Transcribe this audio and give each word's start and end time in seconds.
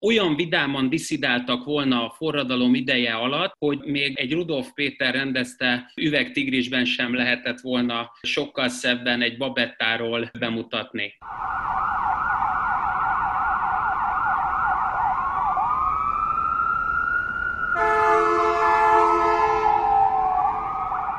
olyan 0.00 0.36
vidáman 0.36 0.88
diszidáltak 0.88 1.64
volna 1.64 2.04
a 2.04 2.10
forradalom 2.10 2.74
ideje 2.74 3.14
alatt, 3.14 3.54
hogy 3.58 3.78
még 3.84 4.18
egy 4.18 4.32
Rudolf 4.32 4.72
Péter 4.74 5.14
rendezte 5.14 5.92
üvegtigrisben 5.96 6.84
sem 6.84 7.14
lehetett 7.14 7.60
volna 7.60 8.10
sokkal 8.22 8.68
szebben 8.68 9.22
egy 9.22 9.36
babettáról 9.36 10.30
bemutatni. 10.38 11.12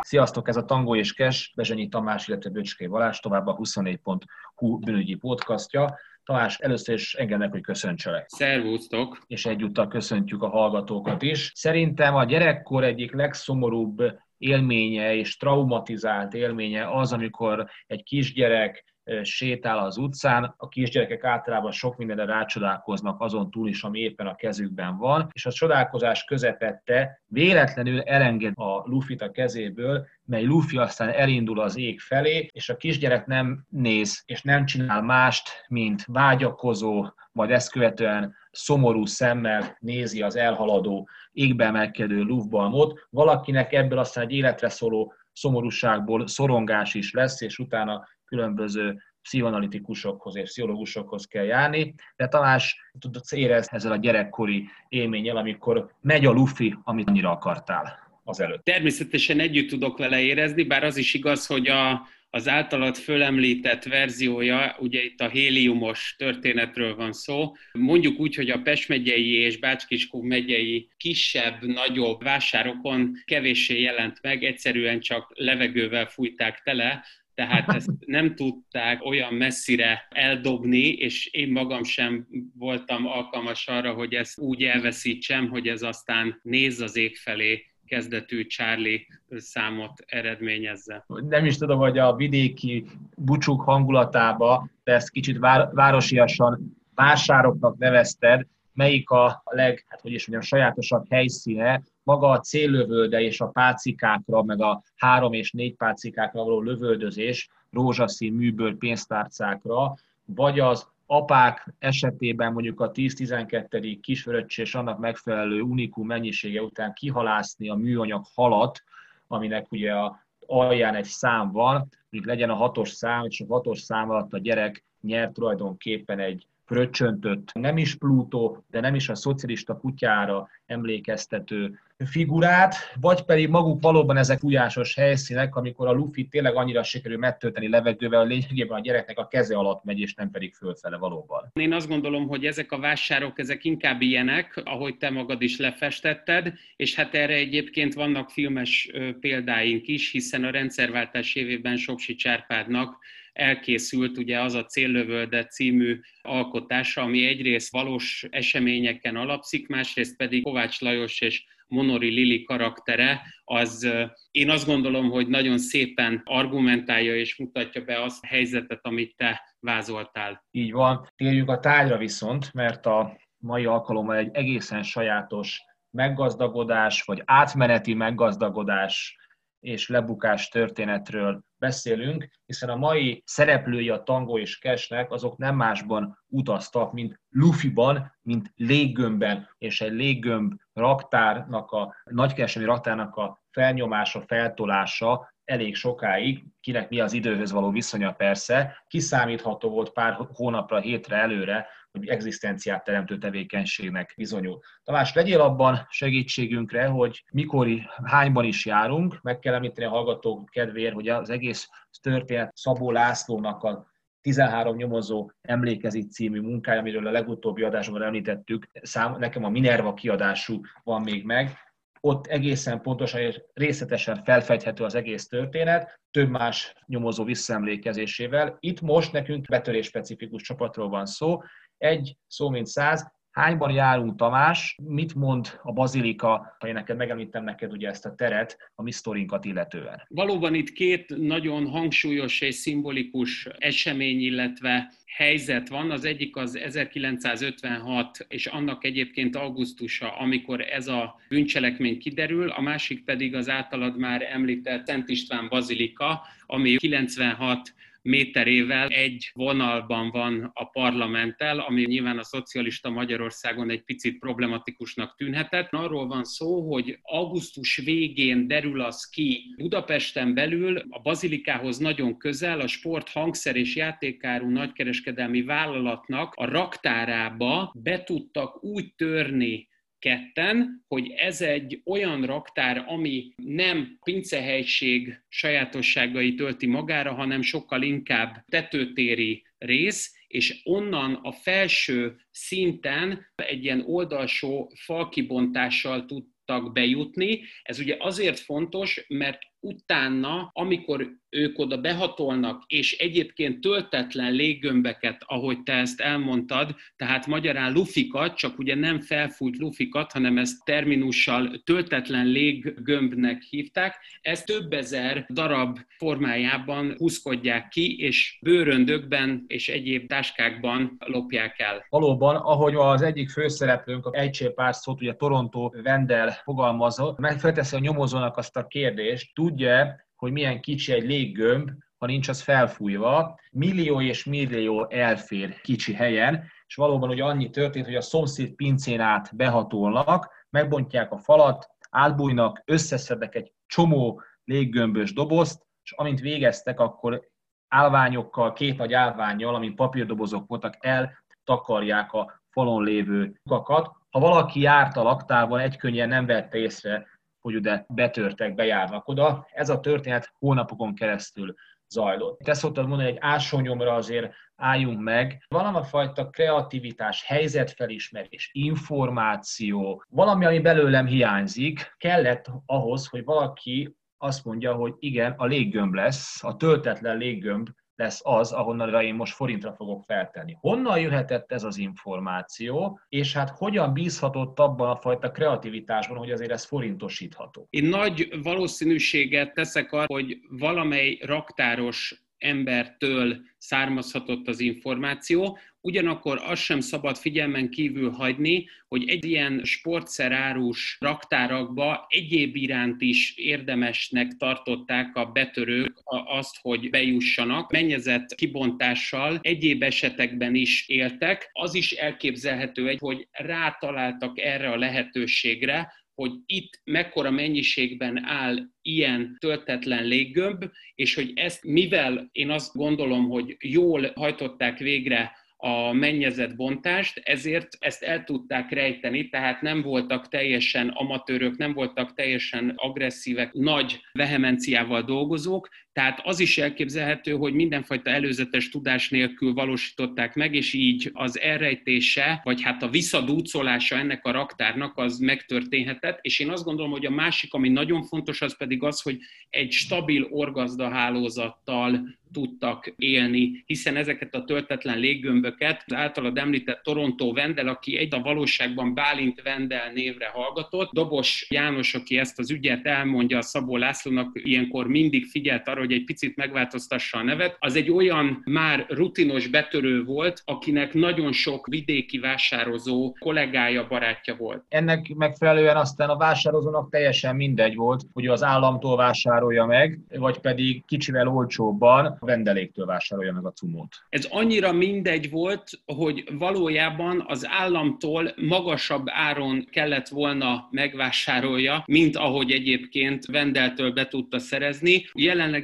Sziasztok, 0.02 0.48
ez 0.48 0.57
a 0.57 0.66
Tangó 0.66 0.96
és 0.96 1.14
Kes, 1.14 1.54
Bezsenyi 1.55 1.88
Tamás, 1.88 2.27
illetve 2.27 2.50
Böcskei 2.50 2.88
Balázs, 2.88 3.20
tovább 3.20 3.48
a 3.48 3.55
24.hu 3.55 4.80
bűnügyi 4.80 5.16
podcastja. 5.16 5.98
Tamás, 6.30 6.57
először 6.59 6.96
is 6.96 7.14
engednek, 7.14 7.52
hogy 7.52 7.61
köszöntselek. 7.61 8.25
Szervusztok! 8.27 9.23
És 9.28 9.46
egyúttal 9.46 9.88
köszöntjük 9.88 10.43
a 10.43 10.50
hallgatókat 10.50 11.21
is. 11.21 11.52
Szerintem 11.55 12.15
a 12.15 12.24
gyerekkor 12.24 12.83
egyik 12.83 13.14
legszomorúbb 13.14 14.04
élménye 14.38 15.15
és 15.15 15.38
traumatizált 15.38 16.33
élménye 16.33 16.92
az, 16.92 17.14
amikor 17.14 17.69
egy 17.88 18.04
kisgyerek 18.04 18.83
sétál 19.23 19.77
az 19.77 19.97
utcán, 19.97 20.54
a 20.57 20.68
kisgyerekek 20.68 21.23
általában 21.23 21.71
sok 21.71 21.97
mindenre 21.97 22.25
rácsodálkoznak 22.25 23.21
azon 23.21 23.51
túl 23.51 23.68
is, 23.68 23.83
ami 23.83 23.99
éppen 23.99 24.27
a 24.27 24.35
kezükben 24.35 24.97
van, 24.97 25.29
és 25.32 25.45
a 25.45 25.51
csodálkozás 25.51 26.23
közepette 26.23 27.21
véletlenül 27.27 28.01
elenged 28.01 28.54
a 28.55 28.83
lufit 28.85 29.21
a 29.21 29.32
kezéből, 29.32 30.07
mely 30.25 30.45
lufi 30.45 30.77
aztán 30.77 31.09
elindul 31.09 31.59
az 31.59 31.77
ég 31.77 31.99
felé, 31.99 32.49
és 32.52 32.69
a 32.69 32.77
kisgyerek 32.77 33.25
nem 33.25 33.66
néz, 33.69 34.23
és 34.25 34.41
nem 34.41 34.66
csinál 34.66 35.02
mást, 35.02 35.49
mint 35.67 36.05
vágyakozó, 36.05 37.05
majd 37.31 37.52
ezt 37.52 37.71
követően 37.71 38.35
szomorú 38.52 39.05
szemmel 39.05 39.77
nézi 39.80 40.21
az 40.21 40.35
elhaladó, 40.35 41.09
égbe 41.31 41.66
emelkedő 41.66 42.21
lufbalmot. 42.21 43.07
Valakinek 43.09 43.73
ebből 43.73 43.99
aztán 43.99 44.23
egy 44.23 44.31
életre 44.31 44.69
szóló 44.69 45.13
szomorúságból 45.33 46.27
szorongás 46.27 46.94
is 46.94 47.13
lesz, 47.13 47.41
és 47.41 47.59
utána 47.59 48.07
különböző 48.30 49.02
pszichoanalitikusokhoz 49.22 50.35
és 50.35 50.49
pszichológusokhoz 50.49 51.25
kell 51.25 51.44
járni, 51.44 51.95
de 52.16 52.27
Tamás 52.27 52.91
tudod 52.99 53.23
érezni 53.30 53.77
ezzel 53.77 53.91
a 53.91 53.95
gyerekkori 53.97 54.67
élménnyel, 54.89 55.38
amikor 55.38 55.89
megy 56.02 56.25
a 56.25 56.31
lufi, 56.31 56.75
amit 56.83 57.07
annyira 57.07 57.31
akartál 57.31 58.09
az 58.23 58.39
előtt. 58.39 58.63
Természetesen 58.63 59.39
együtt 59.39 59.69
tudok 59.69 59.97
vele 59.97 60.22
érezni, 60.22 60.63
bár 60.63 60.83
az 60.83 60.97
is 60.97 61.13
igaz, 61.13 61.45
hogy 61.45 61.67
a, 61.67 62.07
az 62.30 62.47
általad 62.47 62.95
fölemlített 62.95 63.83
verziója, 63.83 64.75
ugye 64.80 65.03
itt 65.03 65.19
a 65.19 65.30
héliumos 65.30 66.16
történetről 66.17 66.95
van 66.95 67.13
szó, 67.13 67.55
mondjuk 67.72 68.19
úgy, 68.19 68.35
hogy 68.35 68.50
a 68.50 68.61
Pest 68.61 68.89
és 68.89 69.59
Bácskiskó 69.59 70.22
megyei 70.22 70.89
kisebb, 70.97 71.66
nagyobb 71.66 72.23
vásárokon 72.23 73.11
kevéssé 73.25 73.81
jelent 73.81 74.19
meg, 74.22 74.44
egyszerűen 74.44 75.00
csak 75.00 75.31
levegővel 75.35 76.05
fújták 76.05 76.61
tele, 76.63 77.03
tehát 77.39 77.73
ezt 77.73 77.89
nem 78.05 78.35
tudták 78.35 79.05
olyan 79.05 79.33
messzire 79.33 80.07
eldobni, 80.09 80.87
és 80.87 81.25
én 81.25 81.51
magam 81.51 81.83
sem 81.83 82.27
voltam 82.57 83.07
alkalmas 83.07 83.67
arra, 83.67 83.93
hogy 83.93 84.13
ezt 84.13 84.39
úgy 84.39 84.63
elveszítsem, 84.63 85.49
hogy 85.49 85.67
ez 85.67 85.81
aztán 85.81 86.39
néz 86.43 86.81
az 86.81 86.95
ég 86.95 87.15
felé 87.17 87.65
kezdetű 87.85 88.45
Charlie 88.45 89.07
számot 89.29 90.03
eredményezze. 90.05 91.05
Nem 91.29 91.45
is 91.45 91.57
tudom, 91.57 91.79
hogy 91.79 91.97
a 91.97 92.15
vidéki 92.15 92.85
bucsuk 93.17 93.61
hangulatába, 93.61 94.69
te 94.83 94.91
ezt 94.93 95.09
kicsit 95.09 95.37
vár, 95.37 95.69
városiasan 95.73 96.77
vásároknak 96.95 97.77
nevezted, 97.77 98.45
melyik 98.73 99.09
a 99.09 99.41
leg, 99.45 99.85
hát 99.87 100.01
hogy 100.01 100.13
is 100.13 100.27
mondjam, 100.27 100.49
sajátosabb 100.49 101.05
helyszíne 101.09 101.81
maga 102.09 102.29
a 102.29 102.39
céllövölde 102.39 103.21
és 103.21 103.41
a 103.41 103.47
pácikákra, 103.47 104.43
meg 104.43 104.61
a 104.61 104.81
három 104.95 105.33
és 105.33 105.52
négy 105.52 105.75
pácikákra 105.75 106.43
való 106.43 106.61
lövöldözés, 106.61 107.50
rózsaszín 107.72 108.34
műből 108.34 108.78
pénztárcákra, 108.78 109.94
vagy 110.25 110.59
az 110.59 110.88
apák 111.06 111.73
esetében 111.79 112.53
mondjuk 112.53 112.79
a 112.79 112.91
10-12. 112.91 113.97
kisföröccs 114.01 114.59
és 114.59 114.75
annak 114.75 115.00
megfelelő 115.00 115.61
unikum 115.61 116.07
mennyisége 116.07 116.61
után 116.61 116.94
kihalászni 116.94 117.69
a 117.69 117.75
műanyag 117.75 118.25
halat, 118.35 118.84
aminek 119.28 119.72
ugye 119.72 119.94
a 119.94 120.25
alján 120.45 120.95
egy 120.95 121.05
szám 121.05 121.51
van, 121.51 121.89
hogy 122.09 122.23
legyen 122.23 122.50
a 122.50 122.55
hatos 122.55 122.89
szám, 122.89 123.25
és 123.25 123.41
a 123.41 123.53
hatos 123.53 123.79
szám 123.79 124.09
alatt 124.09 124.34
a 124.34 124.38
gyerek 124.38 124.85
nyer 125.01 125.31
tulajdonképpen 125.31 126.19
egy 126.19 126.47
fröccsöntött, 126.69 127.50
nem 127.53 127.78
is 127.78 127.96
Plutó, 127.96 128.63
de 128.72 128.80
nem 128.80 128.96
is 128.96 129.09
a 129.09 129.16
szocialista 129.16 129.78
kutyára 129.78 130.50
emlékeztető 130.66 131.80
figurát, 132.06 132.75
vagy 133.02 133.22
pedig 133.22 133.50
maguk 133.50 133.81
valóban 133.81 134.18
ezek 134.18 134.44
ujásos 134.44 134.96
helyszínek, 134.96 135.56
amikor 135.56 135.88
a 135.88 135.91
lufi 135.91 136.28
tényleg 136.28 136.56
annyira 136.56 136.84
sikerül 136.84 137.18
megtölteni 137.18 137.69
levegővel, 137.69 138.19
a 138.19 138.24
lényegében 138.24 138.78
a 138.78 138.81
gyereknek 138.81 139.18
a 139.18 139.28
keze 139.28 139.58
alatt 139.58 139.84
megy, 139.84 140.00
és 140.00 140.13
nem 140.13 140.31
pedig 140.31 140.53
fölfele 140.53 140.97
valóban. 140.97 141.52
Én 141.53 141.74
azt 141.74 141.88
gondolom, 141.88 142.28
hogy 142.28 142.46
ezek 142.46 142.72
a 142.72 142.79
vásárok, 142.79 143.40
ezek 143.40 143.63
inkább 143.63 144.02
ilyenek, 144.02 144.62
ahogy 144.66 144.97
te 144.97 145.09
magad 145.09 145.41
is 145.41 145.58
lefestetted, 145.58 146.53
és 146.75 146.96
hát 146.96 147.16
erre 147.16 147.34
egyébként 147.34 147.94
vannak 147.94 148.29
filmes 148.29 148.91
példáink 149.19 149.88
is, 149.88 150.12
hiszen 150.12 150.44
a 150.44 150.52
rendszerváltás 150.52 151.35
évében 151.35 151.78
Soksi 151.78 152.16
Csárpádnak 152.16 152.97
elkészült 153.39 154.17
ugye 154.17 154.39
az 154.39 154.53
a 154.53 154.66
Céllövölde 154.66 155.45
című 155.45 156.00
alkotása, 156.22 157.01
ami 157.01 157.25
egyrészt 157.25 157.72
valós 157.72 158.25
eseményeken 158.29 159.16
alapszik, 159.16 159.67
másrészt 159.67 160.17
pedig 160.17 160.44
Kovács 160.44 160.81
Lajos 160.81 161.22
és 161.22 161.45
Monori 161.67 162.09
Lili 162.09 162.44
karaktere, 162.44 163.22
az 163.44 163.89
én 164.31 164.49
azt 164.49 164.66
gondolom, 164.66 165.09
hogy 165.09 165.28
nagyon 165.28 165.57
szépen 165.57 166.22
argumentálja 166.25 167.16
és 167.16 167.38
mutatja 167.38 167.83
be 167.83 168.01
azt 168.01 168.23
a 168.23 168.28
helyzetet, 168.28 168.79
amit 168.81 169.16
te 169.16 169.41
vázoltál. 169.59 170.45
Így 170.51 170.72
van. 170.72 171.07
Térjünk 171.16 171.49
a 171.49 171.59
tárgyra 171.59 171.97
viszont, 171.97 172.53
mert 172.53 172.85
a 172.85 173.17
mai 173.38 173.66
alkalommal 173.66 174.16
egy 174.16 174.29
egészen 174.31 174.83
sajátos 174.83 175.61
meggazdagodás, 175.89 177.03
vagy 177.03 177.22
átmeneti 177.25 177.94
meggazdagodás 177.94 179.17
és 179.59 179.88
lebukás 179.89 180.47
történetről 180.47 181.44
beszélünk, 181.59 182.28
hiszen 182.46 182.70
a 182.70 182.75
mai 182.75 183.24
szereplői 183.25 183.90
a 183.90 184.03
tangó 184.03 184.38
és 184.38 184.58
kesnek, 184.58 185.12
azok 185.12 185.38
nem 185.38 185.56
másban 185.56 186.18
utaztak, 186.28 186.94
mint 186.94 187.20
Lufiban, 187.30 188.18
mint 188.22 188.52
léggömbben, 188.56 189.50
és 189.58 189.81
egy 189.81 189.94
léggömb 189.94 190.53
raktárnak 190.74 191.72
a, 191.72 191.96
nagykereskedelmi 192.03 192.74
raktárnak 192.74 193.16
a 193.16 193.44
felnyomása, 193.52 194.22
feltolása 194.22 195.34
elég 195.44 195.75
sokáig, 195.75 196.44
kinek 196.59 196.90
mi 196.90 197.00
az 197.00 197.14
időhöz 197.14 197.52
való 197.52 197.70
viszonya 197.72 198.12
persze, 198.12 198.84
kiszámítható 198.88 199.70
volt 199.70 199.90
pár 199.90 200.28
hónapra, 200.34 200.80
hétre 200.80 201.16
előre, 201.16 201.68
hogy 201.91 202.07
egzisztenciát 202.07 202.83
teremtő 202.83 203.17
tevékenységnek 203.17 204.13
bizonyul. 204.17 204.59
Tamás, 204.83 205.13
legyél 205.13 205.41
abban 205.41 205.88
segítségünkre, 205.89 206.85
hogy 206.85 207.23
mikor, 207.31 207.67
hányban 208.03 208.45
is 208.45 208.66
járunk, 208.66 209.19
meg 209.22 209.39
kell 209.39 209.53
említeni 209.53 209.88
a 209.88 209.89
hallgatók 209.89 210.49
kedvéért, 210.49 210.94
hogy 210.94 211.07
az 211.07 211.29
egész 211.29 211.67
történet 212.01 212.51
Szabó 212.55 212.91
Lászlónak 212.91 213.63
a 213.63 213.88
13 214.22 214.75
nyomozó 214.75 215.31
emlékezik 215.41 216.11
című 216.11 216.41
munkája, 216.41 216.79
amiről 216.79 217.07
a 217.07 217.11
legutóbbi 217.11 217.63
adásban 217.63 218.01
említettük, 218.01 218.67
szám, 218.81 219.17
nekem 219.17 219.44
a 219.44 219.49
Minerva 219.49 219.94
kiadású 219.94 220.61
van 220.83 221.01
még 221.01 221.25
meg, 221.25 221.57
ott 222.01 222.28
egészen 222.28 222.81
pontosan 222.81 223.22
és 223.22 223.41
részletesen 223.53 224.23
felfejthető 224.23 224.83
az 224.83 224.95
egész 224.95 225.28
történet, 225.28 225.99
több 226.11 226.29
más 226.29 226.75
nyomozó 226.85 227.23
visszaemlékezésével. 227.23 228.57
Itt 228.59 228.81
most 228.81 229.11
nekünk 229.11 229.47
betörés 229.47 229.85
specifikus 229.85 230.41
csapatról 230.41 230.89
van 230.89 231.05
szó, 231.05 231.41
egy 231.79 232.17
szó 232.28 232.50
mint 232.50 232.67
száz, 232.67 233.17
Hányban 233.31 233.72
járunk, 233.72 234.16
Tamás? 234.16 234.75
Mit 234.84 235.16
mond 235.16 235.59
a 235.64 235.72
bazilika, 235.72 236.55
ha 236.59 236.67
én 236.67 236.73
neked 236.73 236.97
megemlítem 236.97 237.43
neked 237.43 237.72
ugye 237.72 237.90
ezt 237.90 238.05
a 238.05 238.16
teret, 238.16 238.72
a 238.76 238.81
mi 238.81 238.91
sztorinkat 238.91 239.46
illetően? 239.46 240.02
Valóban 240.08 240.53
itt 240.53 240.72
két 240.72 241.17
nagyon 241.17 241.67
hangsúlyos 241.67 242.41
és 242.41 242.55
szimbolikus 242.55 243.47
esemény, 243.58 244.22
illetve 244.22 244.91
helyzet 245.05 245.70
van. 245.70 245.91
Az 245.91 246.05
egyik 246.05 246.35
az 246.35 246.55
1956, 246.55 248.26
és 248.28 248.46
annak 248.46 248.84
egyébként 248.84 249.35
augusztusa, 249.35 250.17
amikor 250.17 250.61
ez 250.61 250.87
a 250.87 251.16
bűncselekmény 251.29 251.99
kiderül, 251.99 252.49
a 252.49 252.61
másik 252.61 253.03
pedig 253.03 253.35
az 253.35 253.49
általad 253.49 253.97
már 253.97 254.22
említett 254.22 254.85
Szent 254.85 255.09
István 255.09 255.47
Bazilika, 255.49 256.22
ami 256.46 256.76
96 256.76 257.74
méterével 258.01 258.88
egy 258.88 259.31
vonalban 259.34 260.12
van 260.12 260.51
a 260.54 260.66
parlamenttel, 260.66 261.60
ami 261.60 261.84
nyilván 261.84 262.18
a 262.18 262.24
szocialista 262.24 262.90
Magyarországon 262.90 263.69
egy 263.69 263.84
picit 263.84 264.19
problematikusnak 264.19 265.16
tűnhetett. 265.16 265.68
Arról 265.72 266.07
van 266.07 266.24
szó, 266.24 266.72
hogy 266.72 267.00
augusztus 267.01 267.78
végén 267.78 268.48
derül 268.48 268.81
az 268.81 269.10
ki 269.10 269.54
Budapesten 269.57 270.34
belül, 270.34 270.78
a 270.90 271.01
bazilikához 271.01 271.78
nagyon 271.78 272.18
közel, 272.18 272.60
a 272.60 272.68
sport 272.68 273.10
hangszer 273.10 273.56
és 273.56 273.75
játékáru 273.75 274.50
nagykereskedelmi 274.50 275.42
vállalatnak 275.42 276.34
a 276.36 276.45
raktárába 276.45 277.74
be 277.84 278.04
tudtak 278.04 278.63
úgy 278.63 278.94
törni 278.95 279.68
ketten, 280.00 280.84
hogy 280.88 281.10
ez 281.10 281.42
egy 281.42 281.81
olyan 281.86 282.25
raktár, 282.25 282.84
ami 282.88 283.34
nem 283.36 283.98
pincehelység 284.04 285.22
sajátosságai 285.28 286.36
tölti 286.36 286.66
magára, 286.66 287.13
hanem 287.13 287.42
sokkal 287.42 287.81
inkább 287.81 288.44
tetőtéri 288.48 289.46
rész, 289.57 290.13
és 290.28 290.62
onnan 290.63 291.13
a 291.13 291.31
felső 291.31 292.16
szinten 292.31 293.31
egy 293.36 293.63
ilyen 293.63 293.84
oldalsó 293.86 294.72
falkibontással 294.75 296.06
tudtak 296.06 296.74
bejutni. 296.74 297.42
Ez 297.62 297.80
ugye 297.80 297.95
azért 298.00 298.40
fontos, 298.40 299.06
mert 299.07 299.40
utána, 299.60 300.50
amikor 300.54 301.18
ők 301.30 301.60
oda 301.60 301.78
behatolnak, 301.78 302.64
és 302.68 302.98
egyébként 302.98 303.62
töltetlen 303.62 304.32
léggömbeket, 304.32 305.24
ahogy 305.26 305.64
te 305.64 305.74
ezt 305.74 306.02
elmondtad, 306.02 306.76
tehát 306.96 307.28
magyarán 307.28 307.74
lufikat, 307.74 308.36
csak 308.36 308.60
ugye 308.60 308.76
nem 308.76 309.00
felfújt 309.00 309.58
lufikat, 309.58 310.12
hanem 310.12 310.38
ezt 310.38 310.66
terminussal 310.66 311.62
töltetlen 311.64 312.26
léggömbnek 312.26 313.42
hívták, 313.42 313.96
ezt 314.22 314.46
több 314.46 314.74
ezer 314.74 315.26
darab 315.30 315.80
formájában 315.98 316.96
húzkodják 316.98 317.68
ki, 317.68 318.00
és 318.00 318.38
bőröndökben 318.42 319.44
és 319.48 319.70
egyéb 319.70 320.08
táskákban 320.08 320.98
lopják 321.06 321.60
el. 321.60 321.86
Valóban, 321.90 322.36
ahogy 322.36 322.76
az 322.76 323.02
egyik 323.02 323.30
főszereplőnk, 323.30 324.08
egy 324.12 324.52
pár 324.56 324.76
szót, 324.76 325.02
ugye 325.02 325.14
Toronto 325.14 325.72
Vendel 325.84 326.42
fogalmazott, 326.44 327.20
megfelteszi 327.20 327.76
a 327.76 327.80
nyomozónak 327.80 328.38
azt 328.38 328.58
a 328.58 328.68
kérdést, 328.68 329.34
tudja 329.50 330.07
hogy 330.19 330.31
milyen 330.31 330.62
kicsi 330.62 330.94
egy 330.94 331.04
léggömb, 331.04 331.69
ha 331.98 332.06
nincs 332.06 332.28
az 332.28 332.42
felfújva. 332.42 333.40
Millió 333.51 334.01
és 334.01 334.24
millió 334.24 334.90
elfér 334.90 335.62
kicsi 335.62 335.94
helyen, 335.94 336.44
és 336.68 336.75
valóban 336.75 337.10
ugye 337.10 337.24
annyi 337.24 337.50
történt, 337.50 337.86
hogy 337.86 337.96
a 337.96 338.01
szomszéd 338.01 338.51
pincén 338.51 339.00
át 339.00 339.36
behatolnak, 339.36 340.46
megbontják 340.50 341.12
a 341.12 341.18
falat, 341.18 341.69
átbújnak, 341.90 342.62
összeszednek 342.66 343.36
egy 343.36 343.51
csomó 343.68 344.22
léggömbös 344.44 345.13
dobozt, 345.13 345.66
és 345.84 345.92
amint 345.92 346.19
végeztek, 346.19 346.80
akkor 346.80 347.28
állványokkal, 347.68 348.54
két 348.54 348.78
nagy 348.78 348.94
állványjal, 348.94 349.56
amint 349.56 349.75
papírdobozok 349.75 350.48
voltak, 350.48 350.78
eltakarják 350.80 352.13
a 352.13 352.42
falon 352.50 352.84
lévő 352.84 353.40
lukakat. 353.44 353.92
Ha 354.10 354.19
valaki 354.19 354.60
járt 354.62 354.98
a 354.98 355.04
laktában, 355.04 355.60
egykönnyen 355.60 356.07
nem 356.07 356.25
vette 356.25 356.57
észre, 356.57 357.07
hogy 357.42 357.56
oda 357.56 357.86
betörtek, 357.88 358.56
bejárnak 358.56 359.08
oda. 359.08 359.48
Ez 359.52 359.70
a 359.70 359.80
történet 359.80 360.32
hónapokon 360.40 360.96
keresztül 360.96 361.56
zajlott. 361.90 362.40
Te 362.40 362.54
szoktad 362.54 362.88
mondani, 362.88 363.10
hogy 363.10 363.20
ásonyomra 363.22 363.94
azért 363.94 364.34
álljunk 364.56 365.00
meg. 365.00 365.46
Valami 365.48 365.86
fajta 365.88 366.30
kreativitás, 366.30 367.24
helyzetfelismerés, 367.24 368.50
információ, 368.54 370.04
valami, 370.10 370.46
ami 370.46 370.60
belőlem 370.60 371.06
hiányzik, 371.06 371.96
kellett 371.98 372.52
ahhoz, 372.66 373.08
hogy 373.08 373.24
valaki 373.24 373.98
azt 374.18 374.46
mondja, 374.46 374.74
hogy 374.74 374.94
igen, 375.00 375.34
a 375.38 375.46
léggömb 375.46 375.94
lesz, 375.94 376.44
a 376.44 376.56
töltetlen 376.56 377.18
léggömb 377.18 377.70
lesz 378.00 378.22
az, 378.24 378.51
ahonnan 378.51 379.01
én 379.04 379.16
most 379.16 379.34
forintra 379.34 379.74
fogok 379.74 380.04
feltenni. 380.04 380.56
Honnan 380.60 381.00
jöhetett 381.00 381.51
ez 381.51 381.63
az 381.63 381.78
információ, 381.78 383.00
és 383.10 383.34
hát 383.34 383.50
hogyan 383.50 383.94
bízhatott 383.94 384.60
abban 384.60 384.90
a 384.90 384.96
fajta 384.96 385.31
kreativitásban, 385.31 386.18
hogy 386.18 386.31
azért 386.31 386.51
ez 386.51 386.66
forintosítható? 386.66 387.68
Én 387.69 387.86
nagy 387.86 388.42
valószínűséget 388.44 389.54
teszek 389.54 389.92
arra, 389.92 390.06
hogy 390.07 390.38
valamely 390.50 391.18
raktáros 391.22 392.29
embertől 392.40 393.42
származhatott 393.58 394.48
az 394.48 394.60
információ, 394.60 395.58
ugyanakkor 395.82 396.42
azt 396.44 396.62
sem 396.62 396.80
szabad 396.80 397.18
figyelmen 397.18 397.70
kívül 397.70 398.10
hagyni, 398.10 398.68
hogy 398.88 399.10
egy 399.10 399.26
ilyen 399.26 399.62
sportszerárus 399.64 400.98
raktárakba 401.00 402.06
egyéb 402.10 402.56
iránt 402.56 403.02
is 403.02 403.38
érdemesnek 403.38 404.36
tartották 404.38 405.16
a 405.16 405.26
betörők 405.26 406.02
azt, 406.26 406.58
hogy 406.62 406.90
bejussanak. 406.90 407.72
Mennyezett 407.72 408.36
kibontással 408.36 409.40
egyéb 409.42 409.84
esetekben 409.84 410.56
is 410.56 410.88
éltek. 410.88 411.50
Az 411.54 411.76
is 411.76 411.92
elképzelhető, 411.92 412.96
hogy 412.98 413.28
rátaláltak 413.32 414.40
erre 414.40 414.70
a 414.72 414.78
lehetőségre, 414.78 415.94
hogy 416.19 416.31
itt 416.45 416.81
mekkora 416.83 417.31
mennyiségben 417.31 418.25
áll 418.25 418.57
ilyen 418.81 419.38
töltetlen 419.39 420.06
léggömb, 420.06 420.66
és 420.95 421.16
hogy 421.16 421.31
ezt 421.36 421.63
mivel 421.63 422.30
én 422.31 422.50
azt 422.50 422.75
gondolom, 422.75 423.30
hogy 423.30 423.56
jól 423.60 424.12
hajtották 424.16 424.77
végre 424.77 425.31
a 425.57 425.94
mennyezet 425.94 426.56
bontást, 426.56 427.21
ezért 427.24 427.68
ezt 427.80 428.04
el 428.04 428.24
tudták 428.24 428.71
rejteni, 428.71 429.30
tehát 429.30 429.62
nem 429.62 429.81
voltak 429.81 430.27
teljesen 430.27 430.88
amatőrök, 430.88 431.57
nem 431.57 431.74
voltak 431.74 432.13
teljesen 432.13 432.74
agresszívek, 432.75 433.54
nagy 433.54 434.01
vehemenciával 434.12 435.01
dolgozók, 435.01 435.69
tehát 436.00 436.22
az 436.24 436.40
is 436.40 436.57
elképzelhető, 436.57 437.31
hogy 437.31 437.54
mindenfajta 437.54 438.10
előzetes 438.10 438.69
tudás 438.69 439.10
nélkül 439.10 439.54
valósították 439.54 440.36
meg, 440.36 440.56
és 440.56 440.74
így 440.74 441.10
az 441.13 441.40
elrejtése, 441.40 442.42
vagy 442.44 442.62
hát 442.62 442.84
a 442.84 442.90
visszadúcolása 442.90 443.96
ennek 443.96 444.25
a 444.25 444.31
raktárnak 444.31 444.98
az 444.98 445.18
megtörténhetett, 445.18 446.19
és 446.22 446.40
én 446.40 446.50
azt 446.50 446.63
gondolom, 446.63 446.92
hogy 446.92 447.06
a 447.06 447.10
másik, 447.10 447.54
ami 447.54 447.69
nagyon 447.69 448.04
fontos, 448.04 448.42
az 448.42 448.57
pedig 448.57 448.84
az, 448.84 449.01
hogy 449.01 449.18
egy 449.50 449.72
stabil 449.72 450.28
orgazda 450.30 450.90
hálózattal 450.90 452.18
tudtak 452.34 452.94
élni, 452.98 453.63
hiszen 453.66 453.95
ezeket 453.95 454.36
a 454.36 454.44
töltetlen 454.44 455.00
léggömböket 455.00 455.84
az 455.86 455.94
általad 455.94 456.38
említett 456.38 456.84
Toronto 456.84 457.34
Vendel, 457.34 457.68
aki 457.68 457.98
egy 457.98 458.13
a 458.13 458.22
valóságban 458.22 458.94
Bálint 458.94 459.42
Vendel 459.42 459.92
névre 459.92 460.28
hallgatott, 460.28 460.92
Dobos 460.92 461.48
János, 461.50 461.94
aki 461.94 462.18
ezt 462.18 462.40
az 462.40 462.52
ügyet 462.52 462.86
elmondja 462.86 463.38
a 463.38 463.42
Szabó 463.42 463.78
Lászlónak, 463.78 464.31
ilyenkor 464.34 464.88
mindig 464.88 465.25
figyelt 465.25 465.68
arra, 465.68 465.81
hogy 465.90 465.98
egy 465.98 466.06
picit 466.06 466.36
megváltoztassa 466.36 467.18
a 467.18 467.24
nevet, 467.24 467.56
az 467.60 467.76
egy 467.76 467.92
olyan 467.92 468.42
már 468.46 468.86
rutinos 468.90 469.48
betörő 469.48 470.04
volt, 470.04 470.42
akinek 470.46 470.94
nagyon 470.94 471.32
sok 471.32 471.68
vidéki 471.68 472.20
vásározó 472.20 473.16
kollégája, 473.20 473.88
barátja 473.88 474.36
volt. 474.36 474.64
Ennek 474.68 475.14
megfelelően 475.16 475.78
aztán 475.78 476.10
a 476.10 476.18
vásározónak 476.18 476.90
teljesen 476.90 477.36
mindegy 477.36 477.76
volt, 477.76 478.02
hogy 478.14 478.28
az 478.28 478.44
államtól 478.44 478.96
vásárolja 478.96 479.66
meg, 479.66 480.00
vagy 480.18 480.38
pedig 480.38 480.86
kicsivel 480.86 481.28
olcsóbban 481.28 482.06
a 482.06 482.26
vendeléktől 482.26 482.86
vásárolja 482.86 483.34
meg 483.34 483.46
a 483.46 483.52
cumót. 483.52 483.96
Ez 484.10 484.28
annyira 484.32 484.72
mindegy 484.72 485.30
volt, 485.30 485.70
hogy 485.86 486.24
valójában 486.38 487.24
az 487.28 487.48
államtól 487.50 488.34
magasabb 488.36 489.06
áron 489.06 489.68
kellett 489.72 490.08
volna 490.08 490.68
megvásárolja, 490.72 491.84
mint 491.86 492.16
ahogy 492.16 492.52
egyébként 492.52 493.26
vendeltől 493.26 493.92
be 493.92 494.08
tudta 494.08 494.40
szerezni. 494.40 495.06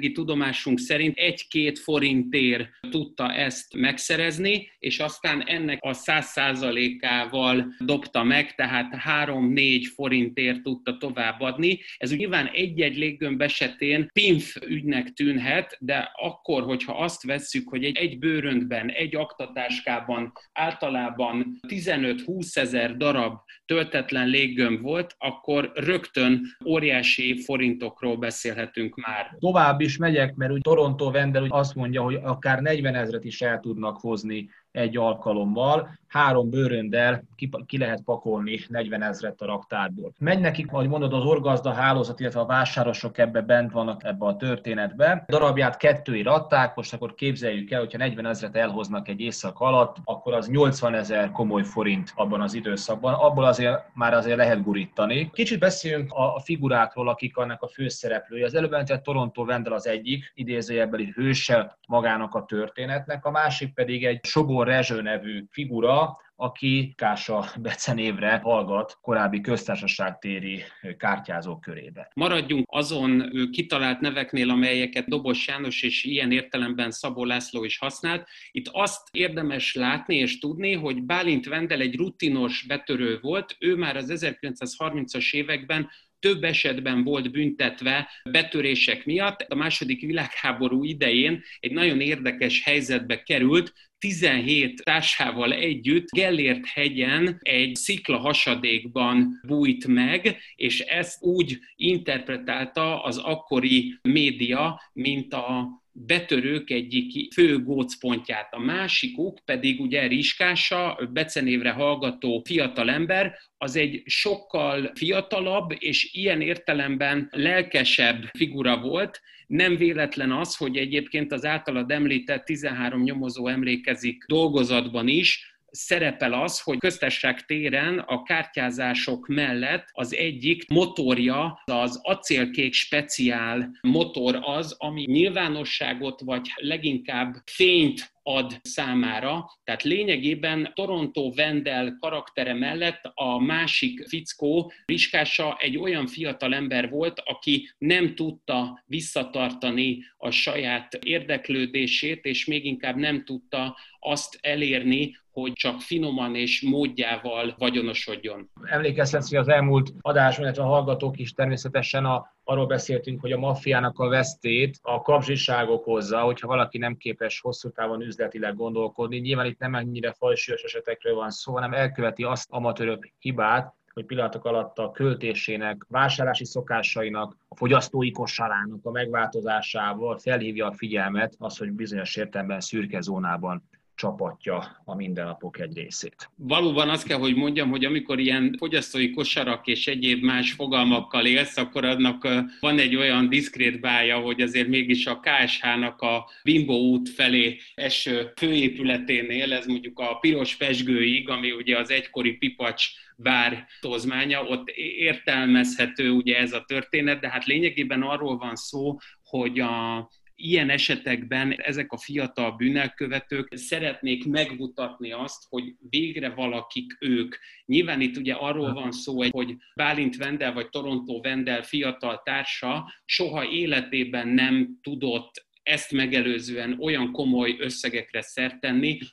Jelenlegi 0.05 0.12
tudomásunk 0.12 0.79
szerint 0.79 1.17
egy-két 1.17 1.79
forintért 1.79 2.69
tudta 2.89 3.33
ezt 3.33 3.75
megszerezni, 3.75 4.71
és 4.79 5.00
aztán 5.00 5.41
ennek 5.41 5.77
a 5.81 5.93
száz 5.93 6.25
százalékával 6.25 7.74
dobta 7.79 8.24
meg, 8.24 8.55
tehát 8.55 8.95
három-négy 8.95 9.85
forintért 9.85 10.62
tudta 10.62 10.97
továbbadni. 10.97 11.79
Ez 11.97 12.15
nyilván 12.15 12.47
egy-egy 12.53 12.97
léggömb 12.97 13.41
esetén 13.41 14.09
pinf 14.13 14.55
ügynek 14.67 15.13
tűnhet, 15.13 15.77
de 15.79 16.12
akkor, 16.15 16.63
hogyha 16.63 16.93
azt 16.97 17.24
vesszük, 17.24 17.69
hogy 17.69 17.83
egy, 17.83 17.97
egy 17.97 18.19
bőröndben, 18.19 18.89
egy 18.89 19.15
aktatáskában 19.15 20.31
általában 20.53 21.59
15-20 21.67 22.57
ezer 22.57 22.97
darab 22.97 23.38
töltetlen 23.65 24.27
léggömb 24.27 24.81
volt, 24.81 25.15
akkor 25.17 25.71
rögtön 25.74 26.41
óriási 26.65 27.41
forintokról 27.43 28.17
beszélhetünk 28.17 28.95
már. 28.95 29.35
Tovább 29.39 29.81
is 29.95 30.01
megyek, 30.01 30.35
mert 30.35 30.51
úgy 30.51 30.61
Toronto 30.61 31.11
Vendel 31.11 31.43
úgy 31.43 31.49
azt 31.51 31.75
mondja, 31.75 32.01
hogy 32.01 32.15
akár 32.15 32.61
40 32.61 32.95
ezret 32.95 33.23
is 33.23 33.41
el 33.41 33.59
tudnak 33.59 33.97
hozni 33.97 34.49
egy 34.75 34.98
alkalommal. 34.98 35.98
három 36.08 36.50
bőröndel 36.50 37.24
ki, 37.36 37.50
ki 37.65 37.77
lehet 37.77 38.01
pakolni 38.01 38.60
40 38.67 39.01
ezret 39.01 39.41
a 39.41 39.46
raktárból. 39.46 40.13
Megy 40.20 40.39
nekik, 40.39 40.72
ahogy 40.72 40.88
mondod, 40.88 41.13
az 41.13 41.24
orgazda 41.24 41.72
hálózat, 41.72 42.20
illetve 42.20 42.39
a 42.39 42.46
vásárosok 42.46 43.17
ebbe 43.17 43.41
bent 43.41 43.72
vannak 43.72 44.03
ebbe 44.03 44.25
a 44.25 44.36
történetbe. 44.36 45.24
Darabját 45.27 45.77
kettői 45.77 46.22
adták, 46.22 46.75
most 46.75 46.94
akkor 46.94 47.15
képzeljük 47.15 47.72
el, 47.72 47.79
hogyha 47.79 47.98
40 47.98 48.25
ezret 48.25 48.55
elhoznak 48.55 49.08
egy 49.08 49.20
éjszak 49.20 49.60
alatt, 49.60 49.96
akkor 50.03 50.34
az 50.34 50.48
80 50.48 50.94
ezer 50.94 51.32
komoly 51.32 51.63
forint 51.63 52.12
abban 52.15 52.41
az 52.41 52.53
időszakban. 52.53 53.13
Abból 53.13 53.44
azért 53.44 53.84
már 53.94 54.13
azért 54.13 54.38
lehet 54.38 54.63
gurítani. 54.63 55.29
Kicsit 55.34 55.60
beszéljünk 55.60 56.12
a, 56.13 56.39
figurákról, 56.39 57.10
akik 57.10 57.38
annak 57.38 57.62
a 57.62 57.67
főszereplői. 57.67 58.44
Az 58.44 58.55
előbb 58.55 58.74
említett 58.74 59.03
Toronto 59.03 59.46
Vendel 59.46 59.74
az 59.74 59.88
egyik, 59.88 60.32
idézőjelbeli 60.36 61.12
hőse 61.15 61.77
magának 61.88 62.36
a 62.36 62.46
történetnek, 62.46 63.25
a 63.25 63.32
másik 63.32 63.74
pedig 63.74 64.05
egy 64.05 64.25
Sobor 64.25 64.64
Rezső 64.65 65.01
nevű 65.01 65.43
figura, 65.50 66.17
aki 66.36 66.93
Kása 66.95 67.45
becenévre 67.62 68.39
hallgat 68.43 68.98
korábbi 69.01 69.41
köztársaságtéri 69.41 70.63
kártyázók 70.98 71.62
körébe. 71.62 72.12
Maradjunk 72.13 72.65
azon 72.69 73.29
kitalált 73.51 74.00
neveknél, 74.00 74.50
amelyeket 74.50 75.07
Dobos 75.07 75.48
János 75.48 75.84
és 75.84 76.03
ilyen 76.03 76.31
értelemben 76.31 76.91
Szabó 76.91 77.25
László 77.25 77.63
is 77.63 77.77
használt. 77.77 78.27
Itt 78.51 78.67
azt 78.72 79.07
érdemes 79.12 79.74
látni 79.74 80.15
és 80.15 80.39
tudni, 80.39 80.74
hogy 80.74 81.03
Bálint 81.03 81.45
Vendel 81.45 81.79
egy 81.79 81.95
rutinos 81.95 82.65
betörő 82.67 83.19
volt, 83.22 83.55
ő 83.60 83.75
már 83.75 83.95
az 83.98 84.12
1930-as 84.15 85.34
években 85.34 85.89
több 86.19 86.43
esetben 86.43 87.03
volt 87.03 87.31
büntetve 87.31 88.10
betörések 88.31 89.05
miatt. 89.05 89.41
A 89.41 89.55
második 89.55 90.01
világháború 90.01 90.84
idején 90.84 91.43
egy 91.60 91.72
nagyon 91.72 92.00
érdekes 92.01 92.63
helyzetbe 92.63 93.24
került, 93.24 93.74
17 94.05 94.83
társával 94.83 95.53
együtt 95.53 96.09
Gellért 96.09 96.65
hegyen 96.65 97.38
egy 97.41 97.75
szikla 97.75 98.17
hasadékban 98.17 99.41
bújt 99.47 99.88
meg, 99.88 100.38
és 100.55 100.79
ezt 100.79 101.24
úgy 101.24 101.59
interpretálta 101.75 103.03
az 103.03 103.17
akkori 103.17 103.97
média, 104.01 104.81
mint 104.93 105.33
a 105.33 105.69
betörők 105.97 106.69
egyik 106.69 107.33
fő 107.33 107.63
gócpontját. 107.63 108.53
A 108.53 108.59
másikuk 108.59 109.39
pedig 109.45 109.79
ugye 109.81 110.07
Riskása, 110.07 110.99
becenévre 111.13 111.71
hallgató 111.71 112.41
fiatalember, 112.45 113.37
az 113.57 113.75
egy 113.75 114.01
sokkal 114.05 114.91
fiatalabb 114.95 115.71
és 115.77 116.13
ilyen 116.13 116.41
értelemben 116.41 117.27
lelkesebb 117.31 118.23
figura 118.37 118.79
volt, 118.79 119.21
nem 119.47 119.77
véletlen 119.77 120.31
az, 120.31 120.55
hogy 120.55 120.77
egyébként 120.77 121.31
az 121.31 121.45
általad 121.45 121.91
említett 121.91 122.45
13 122.45 123.03
nyomozó 123.03 123.47
emlékezik 123.47 124.23
dolgozatban 124.27 125.07
is, 125.07 125.54
szerepel 125.75 126.34
az, 126.34 126.62
hogy 126.62 126.77
köztesség 126.77 127.36
téren 127.46 128.00
a 128.00 128.24
kártyázások 128.24 129.27
mellett 129.27 129.88
az 129.91 130.15
egyik 130.15 130.70
motorja, 130.70 131.62
az 131.65 132.00
acélkék 132.03 132.74
speciál 132.74 133.77
motor 133.82 134.39
az, 134.41 134.75
ami 134.77 135.03
nyilvánosságot 135.08 136.22
vagy 136.22 136.48
leginkább 136.55 137.36
fényt 137.46 138.13
ad 138.27 138.60
számára. 138.62 139.46
Tehát 139.63 139.84
lényegében 139.84 140.72
Toronto 140.74 141.32
Vendel 141.34 141.98
karaktere 142.00 142.53
mellett 142.53 143.12
a 143.13 143.39
másik 143.39 144.08
fickó, 144.08 144.72
Riskása 144.86 145.58
egy 145.60 145.77
olyan 145.77 146.08
fiatal 146.08 146.53
ember 146.53 146.89
volt, 146.89 147.22
aki 147.25 147.70
nem 147.77 148.15
tudta 148.15 148.84
visszatartani 148.86 150.03
a 150.17 150.32
saját 150.32 150.94
érdeklődését, 150.94 152.25
és 152.25 152.46
még 152.46 152.65
inkább 152.65 152.96
nem 152.96 153.24
tudta 153.25 153.77
azt 154.00 154.38
elérni, 154.41 155.15
hogy 155.42 155.54
csak 155.54 155.82
finoman 155.82 156.36
és 156.36 156.62
módjával 156.62 157.56
vagyonosodjon. 157.58 158.50
Emlékezhetsz, 158.63 159.30
hogy 159.30 159.38
az 159.38 159.48
elmúlt 159.48 159.94
adásban, 160.01 160.46
illetve 160.46 160.63
a 160.63 160.68
hallgatók 160.68 161.20
is 161.20 161.34
természetesen 161.34 162.06
a, 162.06 162.36
arról 162.44 162.65
beszéltünk, 162.65 163.22
hogy 163.22 163.32
a 163.32 163.38
maffiának 163.38 164.00
a 164.00 164.08
vesztét 164.08 164.80
a 164.82 165.01
kapzsiság 165.01 165.70
okozza, 165.70 166.20
hogyha 166.20 166.48
valaki 166.48 166.77
nem 166.77 166.98
képes 166.98 167.39
hosszú 167.39 167.70
távon 167.70 168.01
üzletileg 168.01 168.56
gondolkodni. 168.56 169.18
Nyilván 169.18 169.46
itt 169.46 169.60
nem 169.60 169.75
ennyire 169.75 170.13
fajsúlyos 170.18 170.63
esetekről 170.63 171.15
van 171.15 171.30
szó, 171.30 171.54
hanem 171.54 171.74
elköveti 171.74 172.24
azt 172.24 172.48
amatőrök 172.51 173.12
hibát, 173.20 173.74
hogy 173.94 174.06
pillanatok 174.06 174.46
alatt 174.46 174.77
a 174.77 174.92
költésének, 174.92 175.86
vásárlási 175.89 176.46
szokásainak, 176.46 177.38
a 177.48 177.56
fogyasztói 177.56 178.12
kosarának 178.12 178.80
a 178.84 178.92
megváltozásával 178.92 180.18
felhívja 180.18 180.68
a 180.68 180.74
figyelmet 180.74 181.36
az, 181.38 181.58
hogy 181.58 181.72
bizonyos 181.72 182.15
értelemben 182.15 182.60
szürke 182.60 183.01
zónában 183.01 183.63
csapatja 183.95 184.81
a 184.85 184.95
mindennapok 184.95 185.59
egy 185.59 185.75
részét. 185.75 186.29
Valóban 186.35 186.89
azt 186.89 187.07
kell, 187.07 187.17
hogy 187.17 187.35
mondjam, 187.35 187.69
hogy 187.69 187.85
amikor 187.85 188.19
ilyen 188.19 188.55
fogyasztói 188.57 189.11
kosarak 189.11 189.67
és 189.67 189.87
egyéb 189.87 190.23
más 190.23 190.51
fogalmakkal 190.51 191.25
élsz, 191.25 191.57
akkor 191.57 191.85
annak 191.85 192.27
van 192.59 192.79
egy 192.79 192.95
olyan 192.95 193.29
diszkrét 193.29 193.79
bája, 193.79 194.19
hogy 194.19 194.41
azért 194.41 194.67
mégis 194.67 195.05
a 195.05 195.19
KSH-nak 195.19 196.01
a 196.01 196.29
Bimbo 196.43 196.73
út 196.73 197.09
felé 197.09 197.57
eső 197.75 198.31
főépületénél, 198.35 199.53
ez 199.53 199.65
mondjuk 199.65 199.99
a 199.99 200.17
Piros 200.19 200.55
Pesgőig, 200.55 201.29
ami 201.29 201.51
ugye 201.51 201.77
az 201.77 201.89
egykori 201.89 202.33
Pipacs 202.33 202.87
bár 203.17 203.67
tozmánya, 203.79 204.43
ott 204.43 204.69
értelmezhető 204.97 206.09
ugye 206.11 206.37
ez 206.37 206.53
a 206.53 206.63
történet, 206.67 207.19
de 207.19 207.29
hát 207.29 207.45
lényegében 207.45 208.01
arról 208.01 208.37
van 208.37 208.55
szó, 208.55 208.97
hogy 209.23 209.59
a 209.59 210.09
ilyen 210.36 210.70
esetekben 210.70 211.51
ezek 211.51 211.92
a 211.92 211.98
fiatal 211.98 212.51
bűnelkövetők 212.51 213.56
szeretnék 213.56 214.25
megmutatni 214.25 215.12
azt, 215.12 215.44
hogy 215.50 215.75
végre 215.89 216.30
valakik 216.30 216.98
ők. 217.00 217.36
Nyilván 217.65 218.01
itt 218.01 218.18
ugye 218.18 218.34
arról 218.34 218.74
van 218.74 218.92
szó, 218.92 219.24
hogy 219.30 219.56
Bálint 219.75 220.18
Vendel 220.18 220.54
vagy 220.54 220.70
Toronto 220.70 221.22
Vendel 221.22 221.63
fiatal 221.63 222.22
társa 222.24 222.94
soha 223.06 223.46
életében 223.46 224.27
nem 224.27 224.80
tudott 224.82 225.44
ezt 225.65 225.91
megelőzően 225.91 226.77
olyan 226.79 227.12
komoly 227.12 227.55
összegekre 227.60 228.22
szert 228.22 228.60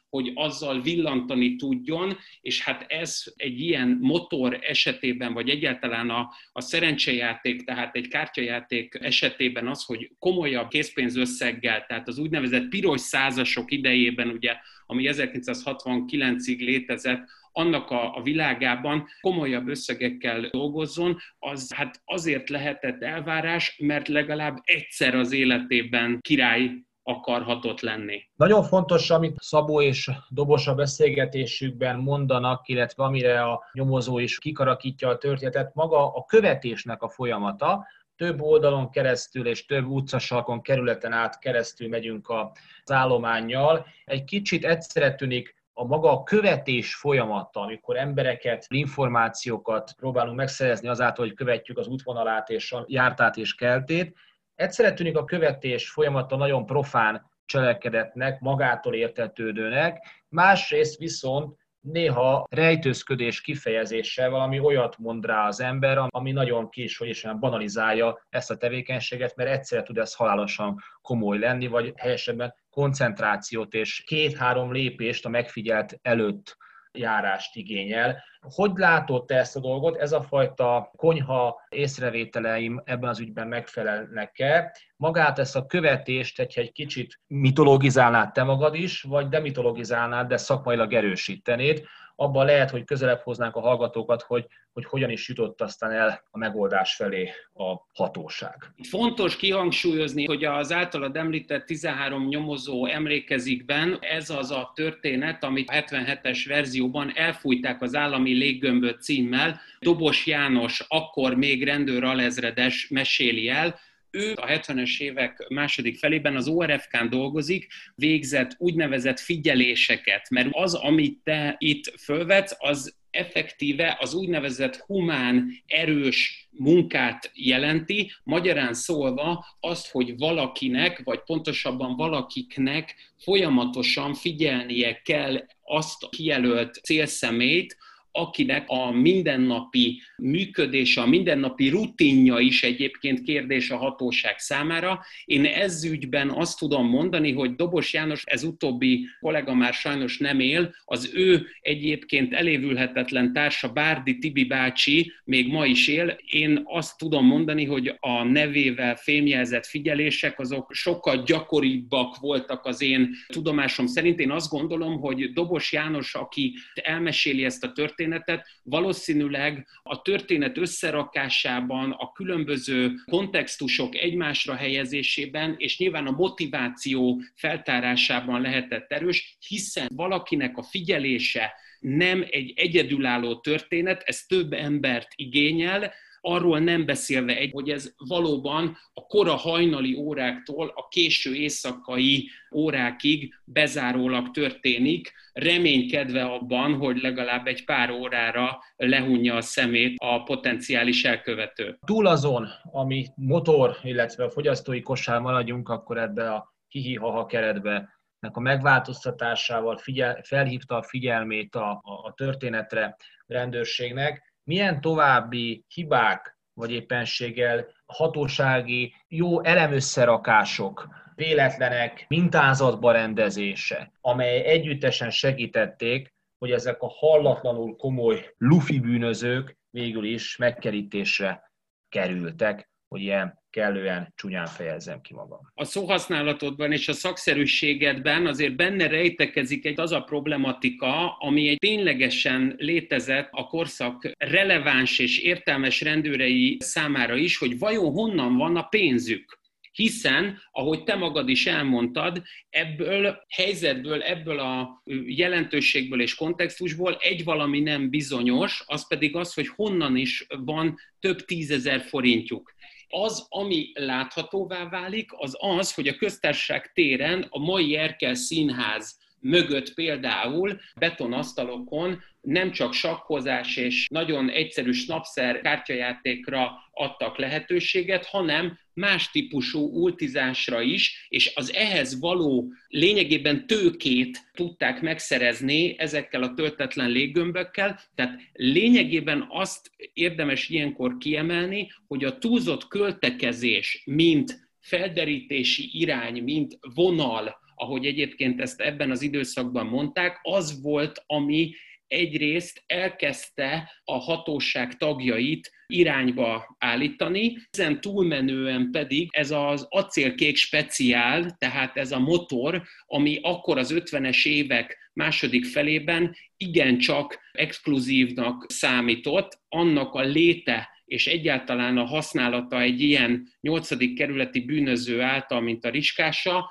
hogy 0.09 0.31
azzal 0.35 0.83
villantani 0.83 1.57
tudjon, 1.57 2.17
és 2.41 2.63
hát 2.63 2.85
ez 2.89 3.23
egy 3.37 3.61
ilyen 3.61 3.99
motor 4.01 4.59
esetében, 4.63 5.33
vagy 5.33 5.49
egyáltalán 5.49 6.11
a, 6.11 6.31
a 6.53 6.61
szerencsejáték, 6.61 7.65
tehát 7.65 7.97
egy 7.97 8.09
kártyajáték 8.09 8.99
esetében 9.01 9.69
az, 9.69 9.85
hogy 9.85 10.11
komolyabb 10.19 10.69
készpénzösszeggel, 10.69 11.85
tehát 11.87 12.09
az 12.09 12.19
úgynevezett 12.19 12.69
piros 12.69 13.01
százasok 13.01 13.71
idejében, 13.71 14.29
ugye, 14.29 14.57
ami 14.87 15.09
1969-ig 15.13 16.59
létezett, 16.59 17.29
annak 17.53 17.91
a, 17.91 18.17
a 18.17 18.23
világában 18.23 19.07
komolyabb 19.21 19.69
összegekkel 19.69 20.41
dolgozzon, 20.51 21.17
az 21.39 21.73
hát 21.75 22.01
azért 22.05 22.49
lehetett 22.49 23.03
elvárás, 23.03 23.79
mert 23.79 24.09
legalább 24.09 24.57
egyszer 24.63 25.15
az 25.15 25.33
életében 25.33 26.19
király 26.21 26.71
akarhatott 27.03 27.81
lenni. 27.81 28.29
Nagyon 28.35 28.63
fontos, 28.63 29.11
amit 29.11 29.37
Szabó 29.39 29.81
és 29.81 30.11
Dobos 30.29 30.67
a 30.67 30.75
beszélgetésükben 30.75 31.99
mondanak, 31.99 32.69
illetve 32.69 33.05
amire 33.05 33.43
a 33.43 33.71
nyomozó 33.73 34.19
is 34.19 34.39
kikarakítja 34.39 35.09
a 35.09 35.19
történetet, 35.19 35.75
maga 35.75 36.15
a 36.15 36.25
követésnek 36.25 37.03
a 37.03 37.09
folyamata, 37.09 37.87
több 38.17 38.41
oldalon 38.41 38.91
keresztül 38.91 39.47
és 39.47 39.65
több 39.65 39.87
utcasarkon, 39.87 40.63
kerületen 40.63 41.13
át 41.13 41.39
keresztül 41.39 41.89
megyünk 41.89 42.29
az 42.29 42.93
állományjal. 42.93 43.87
Egy 44.05 44.25
kicsit 44.25 44.65
egyszerre 44.65 45.15
tűnik 45.15 45.62
a 45.75 45.85
maga 45.85 46.11
a 46.11 46.23
követés 46.23 46.95
folyamata, 46.95 47.61
amikor 47.61 47.97
embereket, 47.97 48.67
információkat 48.69 49.93
próbálunk 49.97 50.37
megszerezni 50.37 50.89
azáltal, 50.89 51.27
hogy 51.27 51.35
követjük 51.35 51.79
az 51.79 51.87
útvonalát 51.87 52.49
és 52.51 52.73
a 52.73 52.85
jártát 52.89 53.37
és 53.37 53.55
keltét, 53.55 54.17
egyszerre 54.55 54.93
tűnik 54.93 55.17
a 55.17 55.25
követés 55.25 55.91
folyamata 55.91 56.37
nagyon 56.37 56.67
profán 56.67 57.31
cselekedetnek, 57.45 58.41
magától 58.41 58.95
értetődőnek, 58.95 60.25
másrészt 60.29 60.99
viszont 60.99 61.61
néha 61.81 62.47
rejtőzködés 62.51 63.41
kifejezéssel 63.41 64.31
valami 64.31 64.59
olyat 64.59 64.99
mond 64.99 65.27
rá 65.27 65.47
az 65.47 65.61
ember, 65.61 65.99
ami 66.09 66.33
nagyon 66.33 66.69
kis, 66.69 66.97
hogy 66.97 67.09
is 67.09 67.27
banalizálja 67.41 68.27
ezt 68.29 68.51
a 68.51 68.57
tevékenységet, 68.57 69.37
mert 69.37 69.51
egyszerre 69.51 69.83
tud 69.83 69.99
ez 69.99 70.15
halálosan 70.15 70.79
komoly 71.01 71.39
lenni, 71.39 71.67
vagy 71.67 71.93
helyesebben 71.97 72.55
koncentrációt 72.73 73.75
és 73.75 74.03
két-három 74.07 74.73
lépést 74.73 75.25
a 75.25 75.29
megfigyelt 75.29 75.99
előtt 76.03 76.57
járást 76.93 77.57
igényel. 77.57 78.25
Hogy 78.41 78.71
látod 78.75 79.25
te 79.25 79.37
ezt 79.37 79.57
a 79.57 79.61
dolgot? 79.61 79.97
Ez 79.97 80.13
a 80.13 80.23
fajta 80.23 80.91
konyha 80.97 81.61
észrevételeim 81.69 82.83
ebben 82.85 83.09
az 83.09 83.19
ügyben 83.19 83.49
megfelelnek-e? 83.49 84.77
Magát 84.97 85.39
ezt 85.39 85.57
a 85.57 85.67
követést, 85.67 86.37
hogyha 86.37 86.61
egy 86.61 86.73
kicsit 86.73 87.21
mitologizálnád 87.27 88.33
te 88.33 88.43
magad 88.43 88.75
is, 88.75 89.03
vagy 89.03 89.29
demitologizálnád, 89.29 90.29
de 90.29 90.37
szakmailag 90.37 90.93
erősítenéd, 90.93 91.87
abban 92.17 92.47
lehet, 92.47 92.71
hogy 92.71 92.85
közelebb 92.85 93.21
hoznánk 93.21 93.57
a 93.57 93.61
hallgatókat, 93.61 94.23
hogy, 94.23 94.47
hogy 94.73 94.85
hogyan 94.85 95.11
is 95.11 95.29
jutott 95.29 95.61
aztán 95.61 95.91
el 95.91 96.23
a 96.31 96.39
megoldás 96.39 96.95
felé 96.95 97.31
a 97.55 97.75
hatóság. 97.95 98.57
Fontos 98.89 99.37
kihangsúlyozni, 99.37 100.25
hogy 100.25 100.45
az 100.45 100.73
általad 100.73 101.17
említett 101.17 101.67
13 101.67 102.29
nyomozó 102.29 102.87
emlékezikben 102.87 103.99
ez 104.01 104.31
az 104.31 104.51
a 104.51 104.73
történet, 104.75 105.45
amit 105.45 105.71
a 105.71 105.73
77-es 105.73 106.45
verzióban 106.49 107.13
elfújták 107.15 107.83
az 107.83 107.95
állami 107.95 108.33
léggömböt 108.33 109.03
címmel. 109.03 109.61
Dobos 109.81 110.27
János, 110.27 110.85
akkor 110.89 111.35
még 111.35 111.65
rendőr 111.65 112.05
alezredes 112.05 112.89
meséli 112.89 113.49
el, 113.49 113.79
ő 114.13 114.33
a 114.37 114.47
70-es 114.47 115.01
évek 115.01 115.47
második 115.49 115.99
felében 115.99 116.37
az 116.37 116.49
ORFK-n 116.49 117.09
dolgozik, 117.09 117.73
végzett 117.95 118.55
úgynevezett 118.59 119.21
figyeléseket, 119.21 120.31
mert 120.31 120.49
az, 120.51 120.75
amit 120.75 121.19
te 121.25 121.57
itt 121.59 122.01
fölvetsz, 122.01 122.57
az 122.59 122.97
effektíve 123.11 123.97
az 124.01 124.15
úgynevezett 124.15 124.77
humán, 124.77 125.63
erős 125.67 126.49
munkát 126.51 127.31
jelenti, 127.35 128.13
magyarán 128.25 128.75
szólva 128.75 129.45
azt, 129.61 129.91
hogy 129.91 130.17
valakinek, 130.17 131.01
vagy 131.05 131.23
pontosabban 131.23 131.97
valakiknek 131.97 132.95
folyamatosan 133.19 134.15
figyelnie 134.15 135.01
kell 135.05 135.47
azt 135.63 136.03
a 136.03 136.09
kijelölt 136.09 136.75
célszemét, 136.75 137.77
akinek 138.13 138.65
a 138.67 138.91
mindennapi 138.91 140.03
működése, 140.17 141.01
a 141.01 141.07
mindennapi 141.07 141.69
rutinja 141.69 142.39
is 142.39 142.63
egyébként 142.63 143.23
kérdés 143.23 143.71
a 143.71 143.77
hatóság 143.77 144.39
számára. 144.39 145.05
Én 145.25 145.45
ez 145.45 145.85
ügyben 145.85 146.31
azt 146.31 146.59
tudom 146.59 146.89
mondani, 146.89 147.33
hogy 147.33 147.55
Dobos 147.55 147.93
János, 147.93 148.23
ez 148.25 148.45
utóbbi 148.45 149.07
kollega 149.21 149.55
már 149.55 149.73
sajnos 149.73 150.19
nem 150.19 150.41
él, 150.41 150.75
az 150.85 151.11
ő 151.15 151.47
egyébként 151.61 152.35
elévülhetetlen 152.35 153.33
társa 153.33 153.69
Bárdi 153.69 154.19
Tibi 154.19 154.45
bácsi 154.45 155.13
még 155.25 155.49
ma 155.49 155.67
is 155.67 155.89
él. 155.89 156.19
Én 156.27 156.61
azt 156.65 156.99
tudom 156.99 157.27
mondani, 157.27 157.65
hogy 157.65 157.97
a 158.01 158.23
nevével 158.23 158.97
fémjelzett 158.97 159.67
figyelések 159.67 160.39
azok 160.39 160.73
sokkal 160.73 161.23
gyakoribbak 161.23 162.17
voltak 162.17 162.65
az 162.65 162.83
én 162.83 163.15
tudomásom 163.27 163.87
szerint. 163.87 164.21
Én 164.21 164.31
azt 164.31 164.51
gondolom, 164.51 165.01
hogy 165.01 165.33
Dobos 165.33 165.73
János, 165.73 166.15
aki 166.15 166.55
elmeséli 166.75 167.45
ezt 167.45 167.65
a 167.65 167.73
történetet, 167.73 168.01
történetet, 168.03 168.47
valószínűleg 168.63 169.67
a 169.83 170.03
történet 170.03 170.59
összerakásában, 170.59 171.91
a 171.91 172.13
különböző 172.13 172.93
kontextusok 173.11 173.95
egymásra 173.95 174.55
helyezésében, 174.55 175.55
és 175.59 175.79
nyilván 175.79 176.07
a 176.07 176.11
motiváció 176.11 177.23
feltárásában 177.35 178.41
lehetett 178.41 178.93
erős, 178.93 179.37
hiszen 179.49 179.89
valakinek 179.95 180.57
a 180.57 180.63
figyelése 180.63 181.53
nem 181.81 182.27
egy 182.31 182.53
egyedülálló 182.57 183.41
történet, 183.41 184.03
ez 184.05 184.21
több 184.27 184.53
embert 184.53 185.09
igényel, 185.15 185.93
arról 186.25 186.59
nem 186.59 186.87
beszélve 186.87 187.37
egy, 187.37 187.51
hogy 187.53 187.71
ez 187.71 187.95
valóban 187.97 188.77
a 188.93 189.07
kora 189.07 189.35
hajnali 189.35 189.95
óráktól 189.95 190.73
a 190.75 190.89
késő 190.89 191.35
éjszakai 191.35 192.29
órákig 192.55 193.35
bezárólag 193.45 194.31
történik, 194.31 195.13
reménykedve 195.33 196.25
abban, 196.25 196.75
hogy 196.75 197.01
legalább 197.01 197.47
egy 197.47 197.65
pár 197.65 197.91
órára 197.91 198.59
lehunja 198.77 199.35
a 199.35 199.41
szemét 199.41 199.95
a 199.99 200.23
potenciális 200.23 201.05
elkövető. 201.05 201.79
Túl 201.87 202.07
azon, 202.07 202.49
ami 202.63 203.07
motor, 203.15 203.77
illetve 203.83 204.25
a 204.25 204.31
fogyasztói 204.31 204.81
kosár 204.81 205.21
maradjunk, 205.21 205.69
akkor 205.69 205.99
ebbe 205.99 206.33
a 206.33 206.55
hihi-haha 206.69 207.27
keretbe 207.27 208.01
a 208.31 208.41
megváltoztatásával 208.41 209.77
figyel, 209.77 210.21
felhívta 210.23 210.77
a 210.77 210.83
figyelmét 210.83 211.55
a, 211.55 211.71
a, 211.71 211.93
a 212.07 212.13
történetre 212.17 212.97
rendőrségnek, 213.27 214.32
milyen 214.45 214.81
további 214.81 215.65
hibák 215.75 216.39
vagy 216.55 216.71
éppenséggel 216.73 217.67
hatósági 217.87 218.95
jó 219.09 219.45
elemösszerakások, 219.45 220.89
véletlenek 221.15 222.05
mintázatba 222.09 222.93
rendezése, 222.93 223.93
amely 224.01 224.45
együttesen 224.45 225.11
segítették, 225.11 226.15
hogy 226.39 226.51
ezek 226.51 226.83
a 226.83 226.89
hallatlanul 226.89 227.77
komoly 227.77 228.35
lufi 228.39 228.81
bűnözők 228.81 229.57
végül 229.71 230.05
is 230.05 230.37
megkerítésre 230.37 231.53
kerültek, 231.89 232.71
hogy 232.93 233.03
ilyen 233.03 233.41
kellően 233.51 234.13
csúnyán 234.17 234.47
fejezzem 234.47 235.01
ki 235.01 235.15
magam. 235.15 235.39
A 235.55 235.65
szóhasználatodban 235.65 236.73
és 236.73 236.89
a 236.89 236.93
szakszerűségedben 236.93 238.27
azért 238.27 238.57
benne 238.57 238.87
rejtekezik 238.87 239.67
egy 239.67 239.81
az 239.81 239.93
a 239.93 240.01
problematika, 240.01 241.17
ami 241.17 241.49
egy 241.49 241.59
ténylegesen 241.59 242.55
létezett 242.59 243.29
a 243.31 243.47
korszak 243.47 244.13
releváns 244.19 244.99
és 244.99 245.19
értelmes 245.19 245.81
rendőrei 245.81 246.57
számára 246.61 247.17
is, 247.17 247.39
hogy 247.39 247.59
vajon 247.59 247.93
honnan 247.93 248.37
van 248.37 248.57
a 248.57 248.63
pénzük 248.63 249.41
hiszen, 249.73 250.39
ahogy 250.51 250.85
te 250.85 250.95
magad 250.95 251.29
is 251.29 251.47
elmondtad, 251.47 252.23
ebből 252.51 253.25
helyzetből, 253.29 254.03
ebből 254.03 254.39
a 254.39 254.83
jelentőségből 255.07 256.01
és 256.01 256.15
kontextusból 256.15 256.97
egy 257.01 257.25
valami 257.25 257.61
nem 257.61 257.91
bizonyos, 257.91 258.63
az 258.67 258.89
pedig 258.89 259.17
az, 259.17 259.35
hogy 259.35 259.49
honnan 259.49 259.97
is 259.97 260.27
van 260.29 260.79
több 261.01 261.21
tízezer 261.21 261.81
forintjuk 261.81 262.53
az, 262.93 263.27
ami 263.29 263.71
láthatóvá 263.75 264.69
válik, 264.69 265.11
az 265.17 265.37
az, 265.39 265.75
hogy 265.75 265.89
a 265.89 265.97
köztársaság 265.97 266.73
téren 266.73 267.27
a 267.29 267.39
mai 267.39 267.77
Erkel 267.77 268.15
Színház 268.15 269.01
mögött 269.21 269.75
például 269.75 270.61
betonasztalokon 270.77 272.03
nem 272.21 272.51
csak 272.51 272.73
sakkozás 272.73 273.57
és 273.57 273.87
nagyon 273.91 274.31
egyszerű 274.31 274.73
snapszer 274.73 275.41
kártyajátékra 275.41 276.53
adtak 276.73 277.19
lehetőséget, 277.19 278.07
hanem 278.07 278.59
más 278.75 279.11
típusú 279.11 279.61
ultizásra 279.61 280.61
is, 280.61 281.07
és 281.09 281.33
az 281.35 281.55
ehhez 281.55 282.01
való 282.01 282.53
lényegében 282.69 283.47
tőkét 283.47 284.31
tudták 284.35 284.81
megszerezni 284.81 285.79
ezekkel 285.79 286.23
a 286.23 286.35
töltetlen 286.35 286.91
léggömbökkel, 286.91 287.81
tehát 287.95 288.21
lényegében 288.33 289.27
azt 289.29 289.71
érdemes 289.93 290.49
ilyenkor 290.49 290.97
kiemelni, 290.97 291.73
hogy 291.87 292.05
a 292.05 292.19
túlzott 292.19 292.69
költekezés, 292.69 293.83
mint 293.85 294.51
felderítési 294.61 295.71
irány, 295.73 296.23
mint 296.23 296.59
vonal, 296.75 297.41
ahogy 297.55 297.87
egyébként 297.87 298.41
ezt 298.41 298.61
ebben 298.61 298.91
az 298.91 299.03
időszakban 299.03 299.67
mondták, 299.67 300.19
az 300.23 300.63
volt, 300.63 301.03
ami 301.07 301.55
egyrészt 301.93 302.63
elkezdte 302.67 303.73
a 303.85 303.99
hatóság 303.99 304.77
tagjait 304.77 305.51
irányba 305.67 306.57
állítani, 306.59 307.37
ezen 307.51 307.81
túlmenően 307.81 308.71
pedig 308.71 309.09
ez 309.11 309.31
az 309.31 309.67
acélkék 309.69 310.37
speciál, 310.37 311.37
tehát 311.39 311.77
ez 311.77 311.93
a 311.93 311.99
motor, 311.99 312.63
ami 312.87 313.19
akkor 313.23 313.59
az 313.59 313.75
50-es 313.75 314.27
évek 314.27 314.91
második 314.93 315.45
felében 315.45 316.17
igencsak 316.37 317.19
exkluzívnak 317.33 318.45
számított, 318.49 319.41
annak 319.49 319.95
a 319.95 320.01
léte 320.01 320.71
és 320.85 321.07
egyáltalán 321.07 321.79
a 321.79 321.85
használata 321.85 322.61
egy 322.61 322.81
ilyen 322.81 323.29
nyolcadik 323.41 323.95
kerületi 323.95 324.41
bűnöző 324.41 325.01
által, 325.01 325.41
mint 325.41 325.65
a 325.65 325.71
Riskása, 325.71 326.51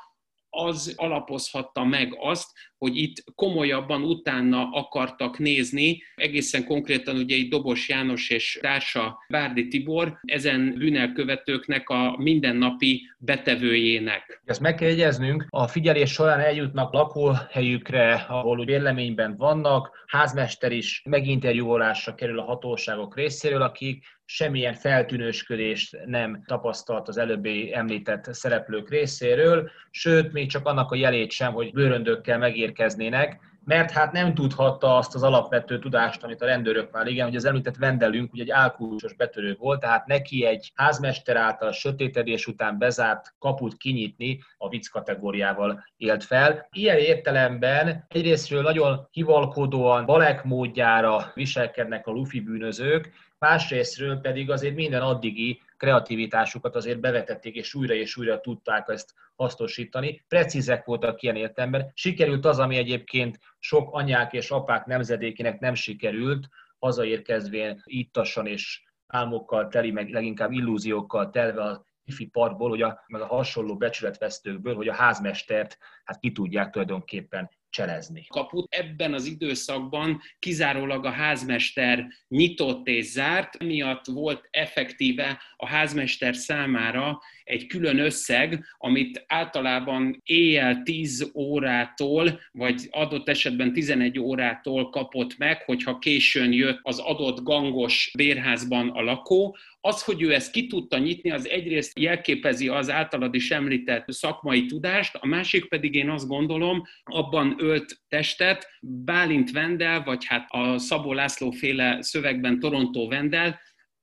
az 0.52 0.94
alapozhatta 0.98 1.84
meg 1.84 2.16
azt, 2.20 2.50
hogy 2.78 2.98
itt 2.98 3.24
komolyabban 3.36 4.04
utána 4.04 4.70
akartak 4.72 5.40
nézni, 5.40 6.04
egészen 6.16 6.66
konkrétan 6.66 7.16
ugye 7.16 7.36
itt 7.36 7.50
Dobos 7.50 7.90
János 7.90 8.30
és 8.30 8.60
társa 8.62 9.20
Bárdi 9.30 9.68
Tibor, 9.68 10.20
ezen 10.22 10.76
bűnelkövetőknek 10.78 11.90
a 11.90 12.16
mindennapi 12.18 13.02
betevőjének. 13.18 14.42
Ezt 14.46 14.60
meg 14.60 14.76
kell 14.76 14.90
jegyeznünk, 14.90 15.46
a 15.50 15.68
figyelés 15.68 16.12
során 16.12 16.40
eljutnak 16.40 16.94
lakóhelyükre, 16.94 18.14
ahol 18.14 18.66
véleményben 18.66 19.38
vannak, 19.38 20.06
házmester 20.08 20.72
is 20.72 21.02
meginterjúolásra 21.10 22.16
kerül 22.16 22.40
a 22.40 22.44
hatóságok 22.44 23.16
részéről, 23.16 23.62
akik 23.62 24.06
semmilyen 24.34 24.74
feltűnősködést 24.74 25.98
nem 26.06 26.44
tapasztalt 26.46 27.08
az 27.08 27.18
előbbi 27.18 27.74
említett 27.74 28.34
szereplők 28.34 28.90
részéről, 28.90 29.70
sőt, 29.90 30.32
még 30.32 30.50
csak 30.50 30.66
annak 30.66 30.92
a 30.92 30.96
jelét 30.96 31.32
sem, 31.32 31.54
hogy 31.54 31.72
bőröndökkel 31.74 32.38
megérkeznének, 32.38 33.40
mert 33.66 33.92
hát 33.92 34.12
nem 34.12 34.34
tudhatta 34.34 34.98
azt 34.98 35.16
az 35.16 35.24
alapvető 35.24 35.80
tudást, 35.80 36.24
amit 36.24 36.42
a 36.42 36.46
rendőrök 36.46 36.92
már 36.92 37.08
igen, 37.08 37.26
hogy 37.26 37.36
az 37.36 37.46
említett 37.46 37.76
vendelünk 37.76 38.34
ugye 38.34 38.44
egy 38.44 38.50
álkulcsos 38.50 39.14
betörő 39.14 39.56
volt, 39.60 39.80
tehát 39.80 40.06
neki 40.06 40.46
egy 40.46 40.72
házmester 40.76 41.36
által 41.36 41.72
sötétedés 41.72 42.48
után 42.48 42.78
bezárt 42.78 43.36
kaput 43.40 43.78
kinyitni 43.78 44.40
a 44.58 44.70
vicc 44.70 44.88
kategóriával 44.88 45.86
élt 45.98 46.24
fel. 46.24 46.68
Ilyen 46.72 46.98
értelemben 46.98 48.06
egyrésztről 48.08 48.62
nagyon 48.62 49.08
hivalkodóan, 49.12 50.06
balek 50.06 50.44
módjára 50.44 51.32
viselkednek 51.34 52.08
a 52.08 52.12
lufi 52.12 52.40
bűnözők, 52.40 53.30
másrésztről 53.42 54.20
pedig 54.20 54.50
azért 54.50 54.76
minden 54.76 55.02
addigi 55.02 55.62
kreativitásukat 55.78 56.76
azért 56.76 57.00
bevetették, 57.00 57.56
és 57.56 57.74
újra 57.74 57.94
és 57.94 58.18
újra 58.18 58.40
tudták 58.40 58.88
ezt 58.90 59.14
hasznosítani. 59.36 60.24
Precízek 60.28 60.86
voltak 60.86 61.22
ilyen 61.22 61.36
értelemben. 61.36 61.92
Sikerült 61.94 62.46
az, 62.46 62.60
ami 62.60 62.78
egyébként 62.78 63.40
sok 63.60 63.94
anyák 63.94 64.34
és 64.34 64.52
apák 64.52 64.86
nemzedékének 64.86 65.60
nem 65.60 65.74
sikerült, 65.74 66.48
hazaérkezvén 66.80 67.82
ittassan 67.86 68.48
és 68.48 68.84
álmokkal 69.08 69.68
teli, 69.68 69.92
meg 69.92 70.10
leginkább 70.10 70.52
illúziókkal 70.52 71.30
telve 71.30 71.64
a 71.64 71.86
ifi 72.06 72.26
parkból, 72.26 72.70
hogy 72.70 72.82
a, 72.82 73.04
meg 73.08 73.22
a 73.22 73.26
hasonló 73.26 73.78
becsületvesztőkből, 73.78 74.76
hogy 74.76 74.88
a 74.88 74.94
házmestert 74.94 75.78
hát 76.04 76.20
ki 76.20 76.32
tudják 76.32 76.70
tulajdonképpen 76.70 77.50
cselezni. 77.72 78.26
Kaput 78.28 78.74
ebben 78.74 79.14
az 79.14 79.26
időszakban 79.26 80.22
kizárólag 80.40 81.06
a 81.06 81.10
házmester 81.10 82.08
nyitott 82.28 82.88
és 82.88 83.06
zárt, 83.06 83.64
miatt 83.64 84.06
volt 84.06 84.48
effektíve 84.52 85.42
a 85.56 85.68
házmester 85.68 86.36
számára 86.36 87.20
egy 87.44 87.68
külön 87.68 88.00
összeg, 88.00 88.66
amit 88.78 89.24
általában 89.28 90.22
éjjel 90.24 90.84
10 90.84 91.32
órától, 91.36 92.40
vagy 92.52 92.88
adott 92.92 93.30
esetben 93.30 93.74
11 93.74 94.20
órától 94.20 94.90
kapott 94.90 95.38
meg, 95.38 95.62
hogyha 95.62 96.00
későn 96.00 96.54
jött 96.54 96.80
az 96.82 97.00
adott 97.00 97.44
gangos 97.44 98.12
bérházban 98.18 98.90
a 98.90 99.02
lakó. 99.02 99.58
Az, 99.84 100.04
hogy 100.04 100.22
ő 100.22 100.34
ezt 100.34 100.52
ki 100.52 100.68
tudta 100.68 100.98
nyitni, 100.98 101.32
az 101.32 101.48
egyrészt 101.48 102.00
jelképezi 102.00 102.68
az 102.68 102.90
általad 102.90 103.36
is 103.36 103.52
említett 103.52 104.12
szakmai 104.12 104.66
tudást, 104.66 105.16
a 105.16 105.28
másik 105.28 105.70
pedig 105.70 105.96
én 105.96 106.10
azt 106.10 106.28
gondolom, 106.28 106.84
abban 107.04 107.56
ölt 107.58 108.02
testet 108.08 108.68
Bálint 108.82 109.52
Vendel, 109.52 110.04
vagy 110.04 110.26
hát 110.26 110.46
a 110.50 110.78
Szabó 110.78 111.14
László 111.14 111.52
féle 111.52 112.02
szövegben 112.02 112.60
Torontó 112.60 113.08
Vendel, 113.08 113.60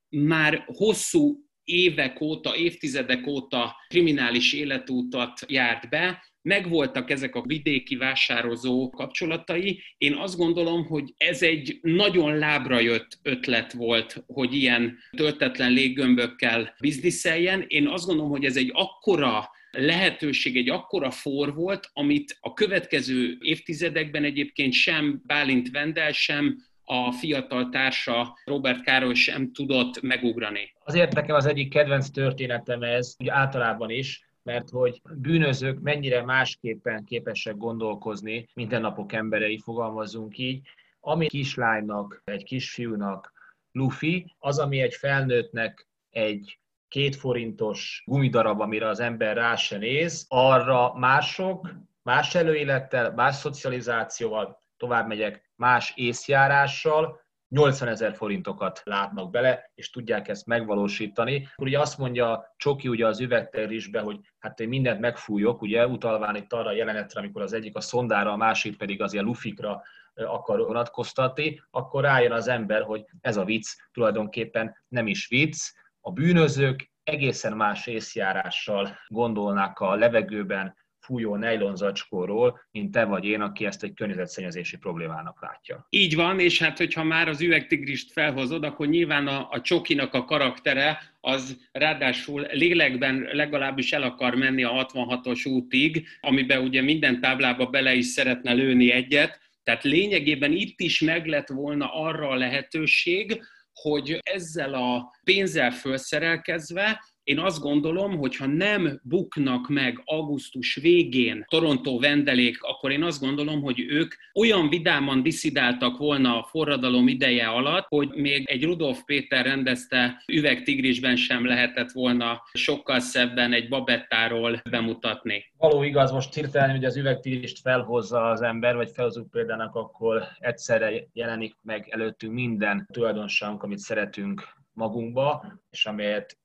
már 0.09 0.63
hosszú 0.65 1.48
évek 1.69 2.21
óta, 2.21 2.55
évtizedek 2.55 3.27
óta 3.27 3.75
kriminális 3.87 4.53
életútat 4.53 5.39
járt 5.47 5.89
be, 5.89 6.23
megvoltak 6.41 7.09
ezek 7.09 7.35
a 7.35 7.41
vidéki 7.41 7.95
vásározó 7.95 8.89
kapcsolatai. 8.89 9.81
Én 9.97 10.13
azt 10.13 10.37
gondolom, 10.37 10.85
hogy 10.85 11.13
ez 11.17 11.41
egy 11.41 11.79
nagyon 11.81 12.37
lábra 12.37 12.79
jött 12.79 13.19
ötlet 13.23 13.73
volt, 13.73 14.23
hogy 14.27 14.53
ilyen 14.53 14.97
töltetlen 15.17 15.71
léggömbökkel 15.71 16.75
bizniszeljen. 16.79 17.65
Én 17.67 17.87
azt 17.87 18.05
gondolom, 18.05 18.31
hogy 18.31 18.45
ez 18.45 18.57
egy 18.57 18.69
akkora 18.73 19.49
lehetőség, 19.71 20.57
egy 20.57 20.69
akkora 20.69 21.11
for 21.11 21.53
volt, 21.53 21.89
amit 21.93 22.37
a 22.39 22.53
következő 22.53 23.37
évtizedekben 23.41 24.23
egyébként 24.23 24.73
sem 24.73 25.21
Bálint 25.25 25.71
Vendel, 25.71 26.11
sem 26.11 26.57
a 26.91 27.11
fiatal 27.11 27.69
társa 27.69 28.37
Robert 28.45 28.81
Károly 28.81 29.13
sem 29.13 29.51
tudott 29.51 30.01
megugrani. 30.01 30.73
Azért 30.85 31.13
nekem 31.13 31.35
az 31.35 31.45
egyik 31.45 31.69
kedvenc 31.69 32.09
történetem 32.09 32.81
ez, 32.81 33.15
úgy 33.19 33.27
általában 33.27 33.89
is, 33.89 34.29
mert 34.43 34.69
hogy 34.69 35.01
bűnözők 35.15 35.79
mennyire 35.79 36.23
másképpen 36.23 37.03
képesek 37.03 37.57
gondolkozni, 37.57 38.47
mindennapok 38.53 39.13
emberei, 39.13 39.59
fogalmazzunk 39.59 40.37
így, 40.37 40.61
ami 40.99 41.27
kislánynak, 41.27 42.21
egy 42.25 42.43
kisfiúnak 42.43 43.33
lufi, 43.71 44.35
az, 44.39 44.59
ami 44.59 44.81
egy 44.81 44.93
felnőttnek 44.93 45.87
egy 46.09 46.59
két 46.87 47.15
forintos 47.15 48.03
gumidarab, 48.05 48.61
amire 48.61 48.87
az 48.87 48.99
ember 48.99 49.35
rá 49.35 49.55
se 49.55 49.77
néz, 49.77 50.25
arra 50.29 50.93
mások, 50.93 51.69
más 52.03 52.35
előélettel, 52.35 53.13
más 53.13 53.35
szocializációval, 53.35 54.67
tovább 54.79 55.07
megyek, 55.07 55.51
más 55.55 55.93
észjárással, 55.95 57.27
80 57.49 57.87
ezer 57.87 58.15
forintokat 58.15 58.81
látnak 58.83 59.29
bele, 59.29 59.71
és 59.75 59.89
tudják 59.89 60.27
ezt 60.27 60.45
megvalósítani. 60.45 61.47
Ugye 61.57 61.79
azt 61.79 61.97
mondja 61.97 62.53
Csoki 62.57 62.87
ugye 62.87 63.07
az 63.07 63.19
üvegterrisbe, 63.19 63.99
hogy 63.99 64.19
hát 64.39 64.59
én 64.59 64.67
mindent 64.67 64.99
megfújok, 64.99 65.61
ugye 65.61 65.87
utalván 65.87 66.35
itt 66.35 66.53
arra 66.53 66.69
a 66.69 66.73
jelenetre, 66.73 67.19
amikor 67.19 67.41
az 67.41 67.53
egyik 67.53 67.75
a 67.75 67.81
szondára, 67.81 68.31
a 68.31 68.37
másik 68.37 68.77
pedig 68.77 69.01
az 69.01 69.13
ilyen 69.13 69.25
lufikra 69.25 69.81
akar 70.13 70.59
vonatkoztatni, 70.59 71.61
akkor 71.71 72.03
rájön 72.03 72.31
az 72.31 72.47
ember, 72.47 72.81
hogy 72.81 73.05
ez 73.21 73.37
a 73.37 73.43
vicc 73.43 73.75
tulajdonképpen 73.91 74.75
nem 74.87 75.07
is 75.07 75.27
vicc, 75.27 75.71
a 76.01 76.11
bűnözők 76.11 76.91
egészen 77.03 77.53
más 77.53 77.87
észjárással 77.87 78.97
gondolnák 79.07 79.79
a 79.79 79.95
levegőben 79.95 80.75
fújó 81.09 81.35
nejlonzacskóról, 81.35 82.59
mint 82.71 82.91
te 82.91 83.03
vagy 83.03 83.25
én, 83.25 83.41
aki 83.41 83.65
ezt 83.65 83.83
egy 83.83 83.93
környezetszennyezési 83.93 84.77
problémának 84.77 85.41
látja. 85.41 85.85
Így 85.89 86.15
van, 86.15 86.39
és 86.39 86.59
hát 86.59 86.77
hogyha 86.77 87.03
már 87.03 87.27
az 87.27 87.41
üvegtigrist 87.41 88.11
felhozod, 88.11 88.63
akkor 88.63 88.87
nyilván 88.87 89.27
a, 89.27 89.47
a 89.51 89.61
csokinak 89.61 90.13
a 90.13 90.25
karaktere 90.25 90.99
az 91.21 91.57
ráadásul 91.71 92.47
lélekben 92.51 93.29
legalábbis 93.31 93.91
el 93.91 94.03
akar 94.03 94.35
menni 94.35 94.63
a 94.63 94.87
66-os 94.93 95.47
útig, 95.47 96.07
amiben 96.21 96.63
ugye 96.63 96.81
minden 96.81 97.19
táblába 97.19 97.65
bele 97.65 97.93
is 97.93 98.05
szeretne 98.05 98.53
lőni 98.53 98.91
egyet, 98.91 99.39
tehát 99.63 99.83
lényegében 99.83 100.51
itt 100.51 100.79
is 100.79 101.01
meg 101.01 101.25
lett 101.25 101.47
volna 101.47 101.93
arra 101.93 102.29
a 102.29 102.35
lehetőség, 102.35 103.41
hogy 103.73 104.19
ezzel 104.23 104.73
a 104.73 105.13
pénzzel 105.23 105.71
felszerelkezve 105.71 107.03
én 107.29 107.39
azt 107.39 107.59
gondolom, 107.59 108.17
hogy 108.17 108.35
ha 108.35 108.45
nem 108.45 108.99
buknak 109.03 109.67
meg 109.67 110.01
augusztus 110.05 110.75
végén 110.75 111.45
Torontó 111.47 111.99
vendelék, 111.99 112.61
akkor 112.61 112.91
én 112.91 113.03
azt 113.03 113.21
gondolom, 113.21 113.61
hogy 113.61 113.79
ők 113.79 114.13
olyan 114.33 114.69
vidáman 114.69 115.23
diszidáltak 115.23 115.97
volna 115.97 116.37
a 116.37 116.43
forradalom 116.43 117.07
ideje 117.07 117.47
alatt, 117.47 117.85
hogy 117.87 118.09
még 118.09 118.49
egy 118.49 118.63
Rudolf 118.63 119.03
Péter 119.05 119.45
rendezte 119.45 120.23
üvegtigrisben 120.27 121.15
sem 121.15 121.45
lehetett 121.45 121.91
volna 121.91 122.41
sokkal 122.53 122.99
szebben 122.99 123.53
egy 123.53 123.69
babettáról 123.69 124.61
bemutatni. 124.69 125.51
Való 125.57 125.83
igaz, 125.83 126.11
most 126.11 126.33
hirtelen, 126.33 126.71
hogy 126.71 126.85
az 126.85 126.97
üvegtigrist 126.97 127.59
felhozza 127.59 128.29
az 128.29 128.41
ember, 128.41 128.75
vagy 128.75 128.91
felhozunk 128.93 129.31
példának, 129.31 129.75
akkor 129.75 130.23
egyszerre 130.39 131.07
jelenik 131.13 131.55
meg 131.61 131.87
előttünk 131.89 132.33
minden 132.33 132.87
tulajdonságunk, 132.93 133.63
amit 133.63 133.79
szeretünk 133.79 134.57
magunkba, 134.73 135.45
és 135.69 135.85
amelyet 135.85 136.37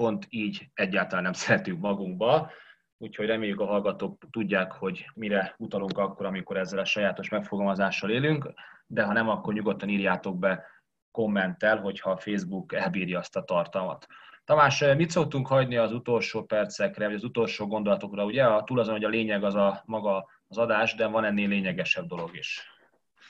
pont 0.00 0.26
így 0.28 0.70
egyáltalán 0.74 1.24
nem 1.24 1.32
szeretünk 1.44 1.80
magunkba, 1.80 2.50
úgyhogy 2.98 3.26
reméljük 3.26 3.60
a 3.60 3.66
hallgatók 3.66 4.18
tudják, 4.30 4.72
hogy 4.72 5.06
mire 5.14 5.54
utalunk 5.58 5.98
akkor, 5.98 6.26
amikor 6.26 6.56
ezzel 6.56 6.78
a 6.78 6.84
sajátos 6.84 7.28
megfogalmazással 7.28 8.10
élünk, 8.10 8.52
de 8.86 9.02
ha 9.02 9.12
nem, 9.12 9.28
akkor 9.28 9.52
nyugodtan 9.52 9.88
írjátok 9.88 10.38
be 10.38 10.64
kommentel, 11.10 11.80
hogyha 11.80 12.10
a 12.10 12.16
Facebook 12.16 12.72
elbírja 12.72 13.18
azt 13.18 13.36
a 13.36 13.44
tartalmat. 13.44 14.06
Tamás, 14.44 14.84
mit 14.96 15.10
szoktunk 15.10 15.46
hagyni 15.46 15.76
az 15.76 15.92
utolsó 15.92 16.44
percekre, 16.44 17.06
vagy 17.06 17.14
az 17.14 17.24
utolsó 17.24 17.66
gondolatokra? 17.66 18.24
Ugye 18.24 18.44
a, 18.44 18.64
túl 18.64 18.78
azon, 18.78 18.94
hogy 18.94 19.04
a 19.04 19.08
lényeg 19.08 19.44
az 19.44 19.54
a 19.54 19.82
maga 19.86 20.26
az 20.48 20.58
adás, 20.58 20.94
de 20.94 21.06
van 21.06 21.24
ennél 21.24 21.48
lényegesebb 21.48 22.06
dolog 22.06 22.36
is. 22.36 22.62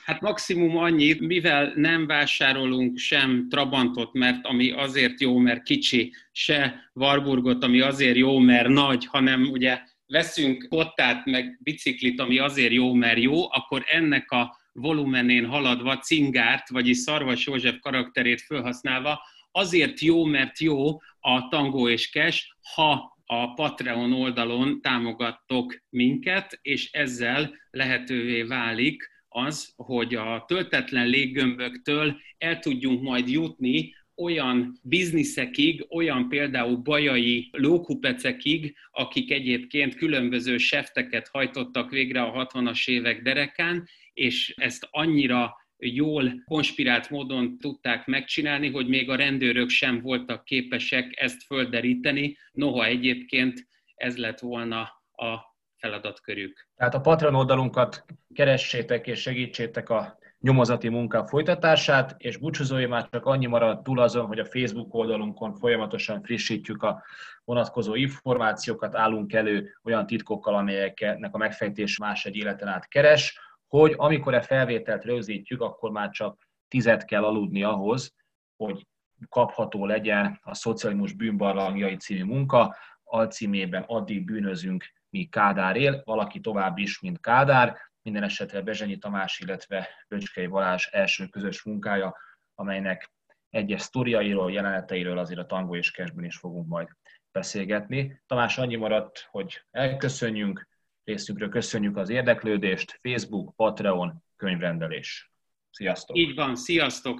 Hát 0.03 0.21
maximum 0.21 0.77
annyit, 0.77 1.19
mivel 1.19 1.73
nem 1.75 2.07
vásárolunk 2.07 2.97
sem 2.97 3.47
Trabantot, 3.49 4.13
mert 4.13 4.45
ami 4.45 4.71
azért 4.71 5.21
jó, 5.21 5.37
mert 5.37 5.63
kicsi, 5.63 6.13
se 6.31 6.89
Warburgot, 6.93 7.63
ami 7.63 7.79
azért 7.79 8.17
jó, 8.17 8.37
mert 8.37 8.67
nagy, 8.67 9.05
hanem 9.05 9.41
ugye 9.41 9.79
veszünk 10.07 10.65
kottát, 10.69 11.25
meg 11.25 11.59
biciklit, 11.63 12.19
ami 12.19 12.37
azért 12.37 12.71
jó, 12.71 12.93
mert 12.93 13.19
jó, 13.19 13.51
akkor 13.51 13.83
ennek 13.87 14.31
a 14.31 14.59
volumenén 14.73 15.45
haladva 15.45 15.97
cingárt, 15.97 16.69
vagyis 16.69 16.97
Szarvas 16.97 17.45
József 17.45 17.79
karakterét 17.79 18.41
felhasználva, 18.41 19.21
azért 19.51 19.99
jó, 19.99 20.25
mert 20.25 20.59
jó 20.59 20.97
a 21.19 21.47
Tango 21.49 21.89
és 21.89 22.09
Cash, 22.09 22.45
ha 22.75 23.17
a 23.25 23.53
Patreon 23.53 24.13
oldalon 24.13 24.81
támogattok 24.81 25.81
minket, 25.89 26.59
és 26.61 26.91
ezzel 26.91 27.53
lehetővé 27.69 28.43
válik 28.43 29.09
az, 29.33 29.73
hogy 29.75 30.15
a 30.15 30.43
töltetlen 30.47 31.07
léggömböktől 31.07 32.19
el 32.37 32.59
tudjunk 32.59 33.01
majd 33.01 33.29
jutni 33.29 33.93
olyan 34.15 34.79
bizniszekig, 34.83 35.85
olyan 35.89 36.29
például 36.29 36.75
bajai 36.75 37.49
lókupecekig, 37.51 38.75
akik 38.91 39.31
egyébként 39.31 39.95
különböző 39.95 40.57
sefteket 40.57 41.27
hajtottak 41.27 41.89
végre 41.89 42.21
a 42.21 42.45
60-as 42.45 42.89
évek 42.89 43.21
derekán, 43.21 43.87
és 44.13 44.53
ezt 44.57 44.87
annyira 44.91 45.55
jól 45.77 46.43
konspirált 46.45 47.09
módon 47.09 47.57
tudták 47.57 48.05
megcsinálni, 48.05 48.69
hogy 48.69 48.87
még 48.87 49.09
a 49.09 49.15
rendőrök 49.15 49.69
sem 49.69 50.01
voltak 50.01 50.45
képesek 50.45 51.19
ezt 51.21 51.43
földeríteni, 51.43 52.37
noha 52.51 52.85
egyébként 52.85 53.67
ez 53.95 54.17
lett 54.17 54.39
volna 54.39 54.81
a 55.11 55.50
feladatkörük. 55.81 56.67
Tehát 56.75 56.93
a 56.93 57.01
Patreon 57.01 57.35
oldalunkat 57.35 58.05
keressétek 58.33 59.07
és 59.07 59.21
segítsétek 59.21 59.89
a 59.89 60.19
nyomozati 60.39 60.89
munka 60.89 61.27
folytatását, 61.27 62.15
és 62.17 62.37
búcsúzói 62.37 62.85
már 62.85 63.09
csak 63.09 63.25
annyi 63.25 63.45
marad 63.45 63.81
túl 63.81 63.99
azon, 63.99 64.25
hogy 64.25 64.39
a 64.39 64.45
Facebook 64.45 64.93
oldalunkon 64.93 65.53
folyamatosan 65.53 66.23
frissítjük 66.23 66.83
a 66.83 67.03
vonatkozó 67.43 67.95
információkat, 67.95 68.95
állunk 68.95 69.33
elő 69.33 69.79
olyan 69.83 70.05
titkokkal, 70.05 70.55
amelyeknek 70.55 71.33
a 71.33 71.37
megfejtés 71.37 71.97
más 71.97 72.25
egy 72.25 72.35
életen 72.35 72.67
át 72.67 72.87
keres, 72.87 73.39
hogy 73.67 73.93
amikor 73.97 74.33
a 74.33 74.41
felvételt 74.41 75.03
rögzítjük, 75.03 75.61
akkor 75.61 75.91
már 75.91 76.09
csak 76.09 76.49
tizet 76.67 77.05
kell 77.05 77.23
aludni 77.23 77.63
ahhoz, 77.63 78.15
hogy 78.57 78.87
kapható 79.29 79.85
legyen 79.85 80.39
a 80.43 80.53
Szocializmus 80.53 81.13
bűnbarlangjai 81.13 81.95
című 81.95 82.23
munka, 82.23 82.75
alcímében 83.03 83.83
addig 83.87 84.25
bűnözünk, 84.25 84.85
míg 85.11 85.29
Kádár 85.29 85.75
él, 85.75 86.01
valaki 86.05 86.39
tovább 86.39 86.77
is, 86.77 86.99
mint 86.99 87.19
Kádár, 87.19 87.77
minden 88.01 88.23
esetre 88.23 88.61
Bezsenyi 88.61 88.97
Tamás, 88.97 89.39
illetve 89.39 89.89
Böcskei 90.07 90.47
Balázs 90.47 90.87
első 90.91 91.27
közös 91.27 91.63
munkája, 91.63 92.15
amelynek 92.55 93.11
egyes 93.49 93.81
sztoriairól, 93.81 94.51
jeleneteiről 94.51 95.17
azért 95.17 95.39
a 95.39 95.45
Tango 95.45 95.75
és 95.75 95.91
Kesben 95.91 96.23
is 96.23 96.37
fogunk 96.37 96.67
majd 96.67 96.87
beszélgetni. 97.31 98.21
Tamás, 98.27 98.57
annyi 98.57 98.75
maradt, 98.75 99.27
hogy 99.31 99.63
elköszönjünk, 99.71 100.67
részünkről 101.03 101.49
köszönjük 101.49 101.97
az 101.97 102.09
érdeklődést, 102.09 102.99
Facebook, 103.01 103.55
Patreon, 103.55 104.23
könyvrendelés. 104.35 105.31
Sziasztok! 105.69 106.17
Így 106.17 106.35
van, 106.35 106.55
sziasztok! 106.55 107.19